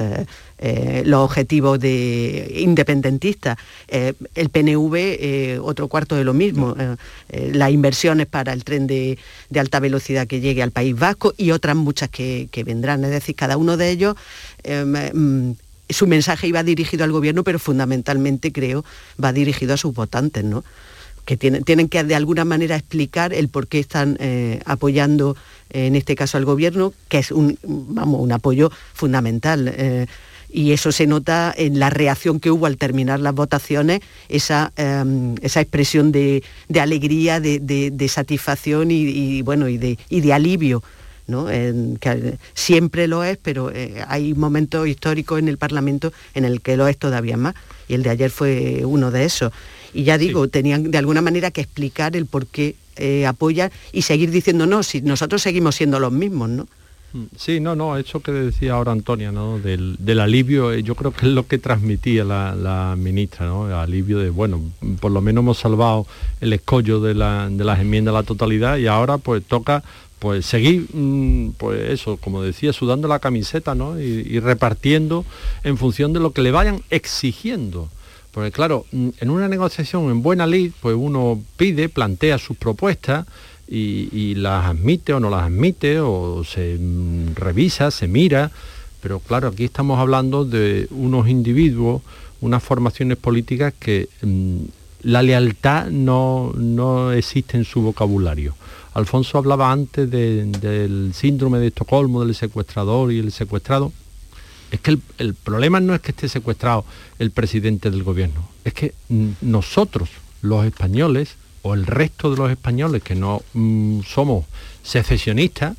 [0.60, 3.58] eh, los objetivos de independentistas.
[3.88, 6.76] el PNV, otro cuarto de lo mismo,
[7.30, 9.18] las inversiones para el tren de,
[9.56, 13.04] alta velocidad que llegue al País Vasco y otras muchas que, vendrán.
[13.04, 14.16] Es decir, cada uno de ellos
[15.14, 15.52] mm,
[15.90, 18.84] su mensaje iba dirigido al gobierno, pero fundamentalmente creo
[19.24, 20.64] va dirigido a sus votantes, ¿no?
[21.28, 25.36] que tienen, tienen que de alguna manera explicar el por qué están eh, apoyando
[25.70, 29.68] en este caso al gobierno, que es un, vamos, un apoyo fundamental.
[29.68, 30.08] Eh,
[30.50, 35.36] y eso se nota en la reacción que hubo al terminar las votaciones, esa, em,
[35.42, 36.44] esa expresión de,
[36.80, 40.84] alegría, de, satisfacción y, bueno, y de, y de alivio.
[41.28, 41.48] ¿no?
[41.48, 46.78] que siempre lo es, pero eh, hay momentos históricos en el Parlamento en el que
[46.78, 47.54] lo es todavía más,
[47.90, 49.52] y el de ayer fue uno de esos.
[49.94, 54.04] Y ya digo, tenían de alguna manera que explicar el por qué eh, apoyan y
[54.04, 56.68] seguir diciendo, no, si nosotros seguimos siendo los mismos, ¿no?
[57.14, 59.60] Mm, sí, no, no, eso que decía ahora Antonia, ¿no?
[59.60, 63.68] Del, alivio, eh, yo creo que es lo que transmitía la, ministra, ¿no?
[63.68, 64.62] El alivio de, bueno,
[65.00, 66.06] por lo menos hemos salvado
[66.42, 69.84] el escollo de, las enmiendas a la totalidad y ahora pues toca
[70.20, 74.00] pues seguir, mm, pues eso, como decía, sudando la camiseta, ¿no?
[74.00, 75.26] y repartiendo
[75.64, 77.90] en función de lo que le vayan exigiendo.
[78.38, 83.26] Porque claro, mm, en una negociación en buena ley, pues uno pide, plantea sus propuestas
[83.68, 88.52] y, las admite o no las admite, o se mm, revisa, se mira,
[89.02, 92.02] pero claro, aquí estamos hablando de unos individuos,
[92.42, 94.58] unas formaciones políticas que mm,
[95.04, 98.56] la lealtad no, no existe en su vocabulario.
[98.94, 103.94] Alfonso hablaba antes del síndrome de Estocolmo, del secuestrador y el secuestrado.
[104.72, 106.84] Es que el, problema no es que esté secuestrado
[107.20, 108.94] el presidente del gobierno, es que
[109.40, 110.10] nosotros,
[110.42, 111.36] los españoles,
[111.68, 114.46] o el resto de los españoles que no mm, somos
[114.84, 115.76] secesionistas,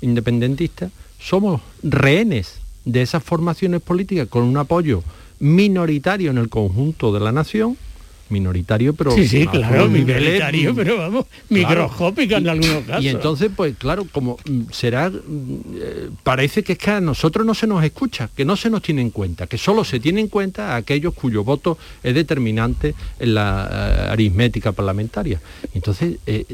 [0.00, 5.02] independentistas, somos rehenes de esas formaciones políticas con un apoyo
[5.38, 7.76] minoritario en el conjunto de la nación
[8.30, 9.10] minoritario, pero...
[9.12, 13.04] Sí, sí, claro, minoritario, pero vamos, microscópico en algunos casos.
[13.04, 15.20] Y entonces, pues claro, como mm, será, mm,
[15.74, 18.82] eh, parece que es que a nosotros no se nos escucha, que no se nos
[18.82, 22.94] tiene en cuenta, que solo se tiene en cuenta a aquellos cuyo voto es determinante
[23.18, 25.40] en la eh, aritmética parlamentaria.
[25.74, 26.44] Entonces, eh,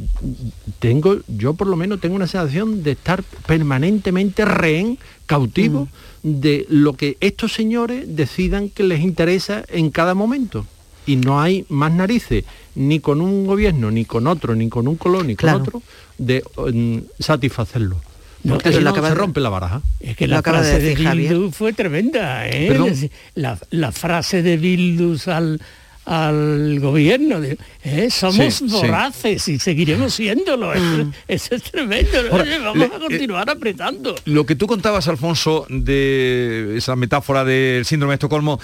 [0.79, 5.89] tengo, yo por lo menos tengo una sensación de estar permanentemente rehén, cautivo,
[6.23, 6.41] mm.
[6.41, 10.67] de lo que estos señores decidan que les interesa en cada momento
[11.07, 12.45] y no hay más narices
[12.75, 15.83] ni con un gobierno, ni con otro, ni con un colón, ni con otro,
[16.19, 18.01] de mm, satisfacerlo.
[18.47, 19.83] Porque si no, se rompe la baraja.
[20.01, 22.47] Es que la frase de, Bildu fue tremenda.
[22.47, 23.11] ¿eh?
[23.35, 25.61] La, frase de Bildus al,
[26.05, 27.41] al gobierno.
[27.41, 28.09] De, ¿eh?
[28.11, 30.73] Somos voraces y seguiremos siéndolo.
[30.75, 31.13] Mm.
[31.27, 32.19] Eso, es tremendo.
[32.31, 34.15] Vamos a continuar apretando.
[34.27, 38.61] Lo que tú contabas, Alfonso, de esa metáfora del síndrome de Estocolmo,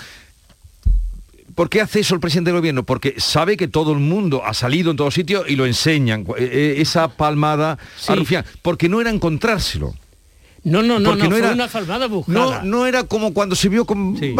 [1.54, 2.84] ¿Por qué hace eso el presidente del gobierno?
[2.84, 6.22] Porque sabe que todo el mundo ha salido en todos sitios y lo enseñan.
[6.38, 7.78] Eh, eh, esa palmada
[8.08, 8.44] a Rufián.
[8.62, 9.94] Porque no era encontrárselo.
[10.64, 12.62] No, no, no, no, no era una falmada buscada.
[12.62, 14.36] No, no era como cuando se vio con Biden.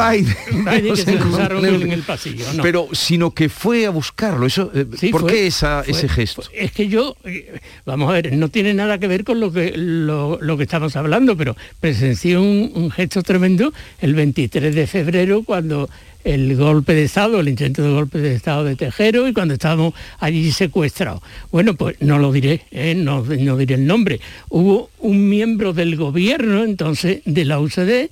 [0.65, 2.45] Biden que se cruzaron en el pasillo.
[2.55, 2.63] No.
[2.63, 4.47] Pero, sino que fue a buscarlo.
[4.47, 6.45] Eso, eh, ¿Por qué esa, ese gesto?
[6.53, 9.73] Es que yo, eh, vamos a ver, no tiene nada que ver con lo que,
[9.77, 15.91] lo, que estamos hablando, pero presencié un, un gesto tremendo el 23 de febrero cuando
[16.25, 19.95] el golpe de Estado, el intento de golpe de Estado de Tejero y cuando estábamos
[20.19, 21.23] allí secuestrados.
[21.51, 22.95] Bueno, pues no lo diré, ¿eh?
[22.95, 24.21] no, diré el nombre.
[24.49, 28.11] Hubo un miembro del gobierno entonces de la UCD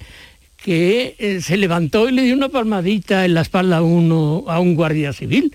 [0.56, 4.60] que eh, se levantó y le dio una palmadita en la espalda a, uno, a
[4.60, 5.54] un guardia civil.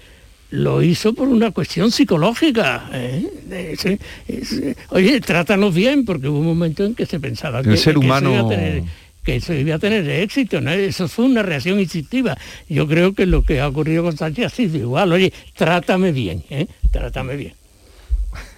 [0.51, 2.89] Lo hizo por una cuestión psicológica.
[2.93, 3.97] ¿eh?
[4.89, 8.47] oye, trátanos bien, porque hubo un momento en que se pensaba que el ser humano
[8.47, 8.83] que
[9.27, 10.71] eso iba a tener éxito, ¿no?
[10.71, 12.37] Eso fue una reacción instintiva.
[12.69, 16.43] Yo creo que lo que ha ocurrido con Sánchez ha sido igual, oye, trátame bien,
[16.49, 16.67] ¿eh?
[16.91, 17.53] Trátame bien.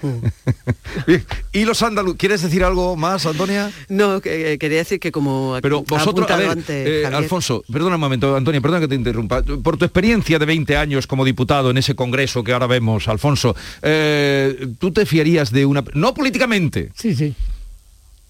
[1.53, 2.18] ¿Y los andaluces?
[2.18, 3.72] ¿Quieres decir algo más, Antonia?
[3.89, 8.36] No, eh, quería decir que como Pero vosotros, a ver, eh, Alfonso, perdona un momento,
[8.36, 9.41] Antonia, perdona que te interrumpa.
[9.41, 13.55] Por tu experiencia de 20 años como diputado en ese congreso que ahora vemos, Alfonso,
[13.82, 15.84] eh, ¿tú te fiarías de una...
[15.93, 16.91] No políticamente.
[16.95, 17.34] Sí, sí.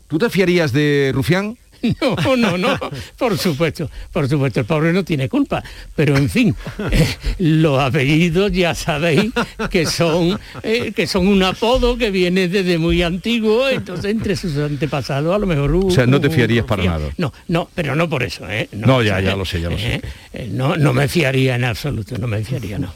[0.07, 1.57] ¿Tú te fiarías de Rufián?
[2.01, 2.79] No, no, no,
[3.17, 5.63] por supuesto, por supuesto, el pobre no tiene culpa,
[5.95, 6.55] pero en fin,
[6.91, 7.07] eh,
[7.39, 9.31] los apellidos ya sabéis
[9.69, 14.57] que son, eh, que son un apodo que viene desde muy antiguo, entonces entre sus
[14.57, 17.09] antepasados a lo mejor O sea, no te fiarías para nada.
[17.17, 18.69] No, no, pero no por eso, ¿eh?
[18.71, 20.01] No, ya, ya lo sé, ya lo sé.
[20.33, 22.93] Eh, no, no me fiaría en absoluto, no me fiaría, no.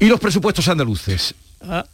[0.00, 1.34] ¿Y los presupuestos andaluces?
[1.62, 1.84] Ah,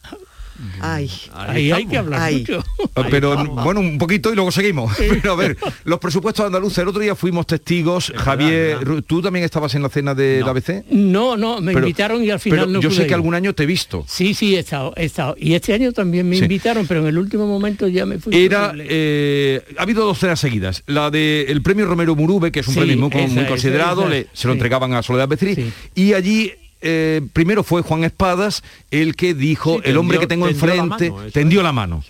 [0.80, 2.64] Ay, ahí hay que hablar mucho.
[2.94, 4.92] Ah, pero bueno, un poquito y luego seguimos.
[4.96, 9.74] Pero a ver, los presupuestos andaluces, el otro día fuimos testigos, Javier, ¿tú también estabas
[9.74, 10.84] en la cena de la ABC?
[10.90, 13.66] No, no, me invitaron y al final no Yo sé que algún año te he
[13.66, 14.05] visto.
[14.09, 15.34] Sí, sí, he estado, he estado.
[15.38, 18.34] Y este año también me invitaron, pero en el último momento ya me fui.
[18.36, 20.82] Era, eh, ha habido dos cenas seguidas.
[20.86, 25.02] La del premio Romero Murube, que es un premio muy, considerado, se lo entregaban a
[25.02, 26.52] Soledad Becerril, y allí
[26.85, 31.72] eh, primero fue Juan Espadas el que dijo, el hombre que tengo enfrente, tendió la
[31.72, 32.05] mano.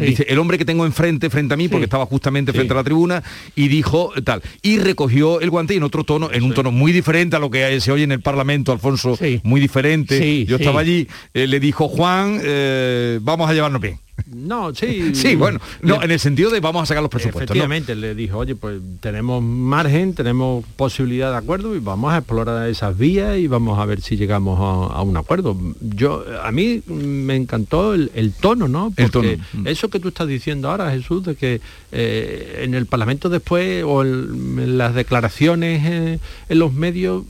[0.00, 2.84] dice, el hombre que tengo enfrente, frente a mí, porque estaba justamente frente a la
[2.84, 3.22] tribuna,
[3.54, 4.42] y dijo tal.
[4.62, 7.80] Y recogió el guante en otro tono, en un tono muy diferente a lo que
[7.80, 10.44] se oye en el Parlamento, Alfonso, muy diferente.
[10.46, 13.98] Yo estaba allí, eh, le dijo, Juan, eh, vamos a llevarnos bien.
[14.26, 15.14] No, sí.
[15.14, 17.42] sí, bueno, no, en el sentido de vamos a sacar los presupuestos.
[17.42, 22.68] Efectivamente, le dijo, oye, pues tenemos margen, tenemos posibilidad de acuerdo y vamos a explorar
[22.68, 25.56] esas vías y vamos a ver si llegamos a, un acuerdo.
[25.80, 28.92] Yo, a mí me encantó el, tono, ¿no?
[28.96, 29.66] Porque mm.
[29.66, 31.60] eso que tú estás diciendo ahora, Jesús, de que
[31.90, 37.24] eh, en el Parlamento después o en las declaraciones eh, en los medios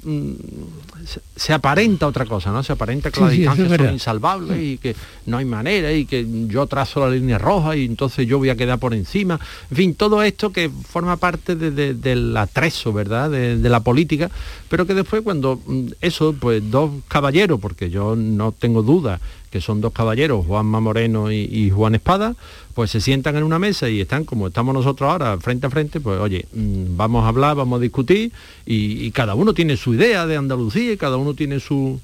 [1.36, 2.62] se aparenta otra cosa, ¿no?
[2.62, 4.94] Se aparenta que las distancias son insalvables y que
[5.26, 8.56] no hay manera y que yo trazo la línea roja y entonces yo voy a
[8.56, 9.38] quedar por encima.
[9.70, 13.30] En fin, todo esto que forma parte del atrezo, ¿verdad?
[13.30, 14.30] De, la política,
[14.68, 19.18] pero que después cuando mm, eso, pues dos caballeros, porque yo no tengo duda
[19.52, 22.34] que son dos caballeros, Juanma Moreno y Juan Espada,
[22.74, 26.00] pues se sientan en una mesa y están como estamos nosotros ahora, frente a frente,
[26.00, 28.32] pues oye, mm, vamos a hablar, vamos a discutir
[28.66, 32.00] y, cada uno tiene su idea de Andalucía y cada uno tiene su,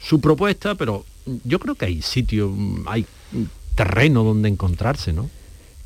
[0.00, 1.04] su propuesta, pero
[1.44, 3.04] yo creo que hay sitio, mm, hay
[3.74, 5.28] terreno donde encontrarse, ¿no?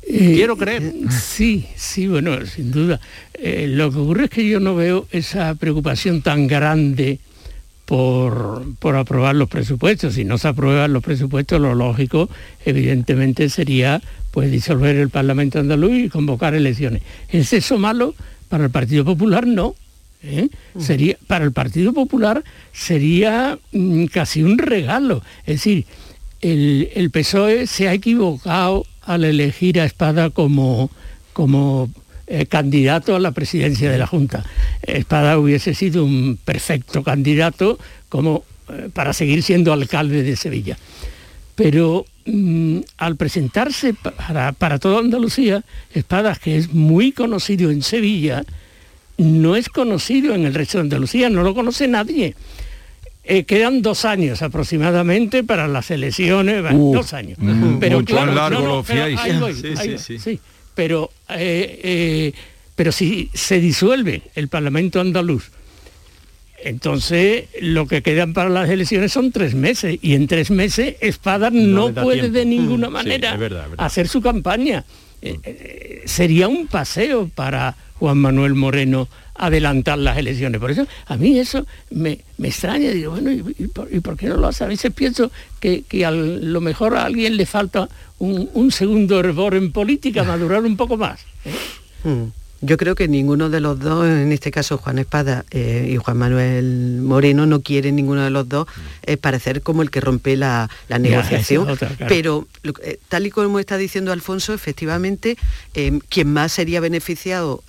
[0.03, 0.83] Eh, Quiero creer.
[0.83, 2.99] Eh, sí, sí, bueno, sin duda.
[3.33, 7.19] Eh, lo que ocurre es que yo no veo esa preocupación tan grande
[7.87, 10.15] por, por, aprobar los presupuestos.
[10.15, 12.29] Si no se aprueban los presupuestos, lo lógico,
[12.65, 17.01] evidentemente, sería pues disolver el Parlamento andaluz y convocar elecciones.
[17.29, 18.13] ¿Es eso malo?
[18.49, 19.73] Para el Partido Popular no.
[20.21, 20.49] ¿eh?
[20.77, 25.23] Sería, para el Partido Popular sería mm, casi un regalo.
[25.45, 25.85] Es decir,
[26.41, 30.89] el, PSOE se ha equivocado al elegir a Espada como,
[31.31, 31.89] como
[32.27, 34.45] eh, candidato a la presidencia de la Junta.
[34.81, 40.77] Espada hubiese sido un perfecto candidato como, eh, para seguir siendo alcalde de Sevilla.
[41.55, 45.63] Pero Mm, al presentarse para, toda Andalucía,
[45.93, 48.43] Espadas, que es muy conocido en Sevilla,
[49.17, 52.35] no es conocido en el resto de Andalucía, no lo conoce nadie.
[53.23, 57.37] Eh, quedan dos años aproximadamente para las elecciones, uh, dos años.
[57.79, 58.83] pero claro,
[60.77, 61.11] pero,
[62.75, 65.51] pero si se disuelve el Parlamento andaluz
[66.63, 71.49] entonces, lo que quedan para las elecciones son tres meses y en tres meses Espada
[71.51, 73.37] no, puede de ninguna manera
[73.77, 74.83] hacer su campaña.
[76.05, 79.07] sería un paseo para Juan Manuel Moreno
[79.37, 80.59] adelantar las elecciones.
[80.59, 82.91] Por eso a mí eso me, extraña.
[82.91, 83.67] Digo, bueno, ¿y,
[83.99, 84.63] por, qué no lo hace?
[84.63, 89.71] A veces pienso que, a lo mejor a alguien le falta un, segundo hervor en
[89.71, 91.21] política, madurar un poco más.
[91.45, 92.09] ¿eh?
[92.09, 92.46] Mm.
[92.61, 96.17] Yo creo que ninguno de los dos, en este caso Juan Espada eh, y Juan
[96.17, 98.67] Manuel Moreno, no quieren ninguno de los dos
[99.03, 101.77] eh, parecer como el que rompe la, negociación.
[102.07, 102.47] Pero
[102.83, 105.37] eh, tal y como está diciendo Alfonso, efectivamente,
[106.09, 107.63] quien más sería beneficiado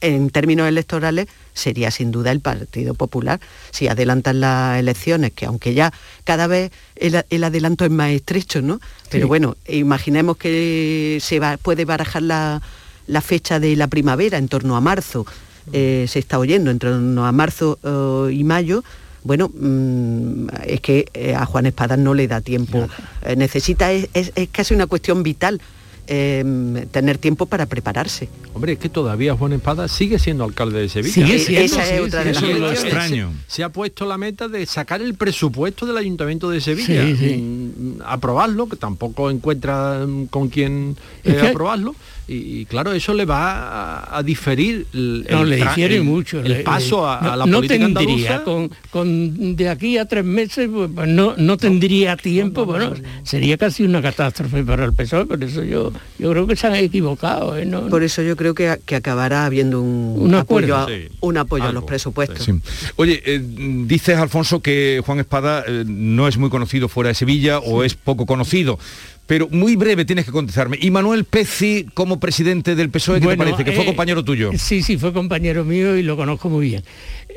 [0.00, 3.40] en términos electorales sería sin duda el Partido Popular.
[3.70, 5.92] Si adelantan las elecciones, que aunque ya
[6.24, 8.80] cada vez el, adelanto es más estrecho, ¿no?
[9.10, 12.62] Pero bueno, imaginemos que se va, puede barajar la
[13.08, 15.26] la fecha de la primavera, en torno a marzo,
[15.72, 18.84] eh, se está oyendo, en torno a marzo eh, y mayo,
[19.24, 22.88] bueno, mm, es que eh, a Juan Espada no le da tiempo.
[23.36, 25.60] necesita, es, casi una cuestión vital.
[26.10, 28.30] Em, tener tiempo para prepararse.
[28.54, 31.38] Hombre, es que todavía Juan Espada sigue siendo alcalde de Sevilla.
[31.38, 33.34] Sigue Esa es otra de lo extraño.
[33.46, 38.70] Se, ha puesto la meta de sacar el presupuesto del Ayuntamiento de Sevilla, mm, aprobarlo,
[38.70, 40.96] que tampoco encuentra mm, con quién
[41.46, 41.94] aprobarlo
[42.28, 47.36] y, claro, eso le va a, diferir el, no, le difiere mucho el paso a,
[47.36, 48.44] la no política tendría,
[48.90, 53.84] con, de aquí a tres meses pues, pues no, no tendría tiempo, bueno, sería casi
[53.84, 57.56] una catástrofe para el PSOE, por eso yo, yo creo que se han equivocado.
[57.56, 57.66] ¿eh?
[57.88, 60.86] Por eso yo creo que, que acabará habiendo un, apoyo, a,
[61.20, 62.48] un apoyo a los presupuestos.
[62.96, 63.40] Oye, eh,
[63.86, 67.94] dices, Alfonso, que Juan Espada eh, no es muy conocido fuera de Sevilla o es
[67.94, 68.78] poco conocido
[69.28, 70.78] pero muy breve tienes que contestarme.
[70.80, 73.62] ¿Y Manuel Pezzi como presidente del PSOE, qué te parece?
[73.62, 74.50] Que fue eh, compañero tuyo.
[74.56, 76.82] Sí, sí, fue compañero mío y lo conozco muy bien.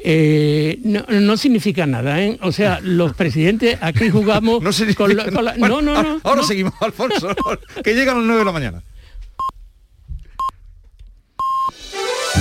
[0.01, 2.37] Eh, no, significa nada, ¿eh?
[2.43, 5.17] O sea, los presidentes aquí jugamos no con,
[5.59, 7.35] no, no, no, Ahora seguimos, Alfonso,
[7.83, 8.83] que llegan a las 9 de la mañana.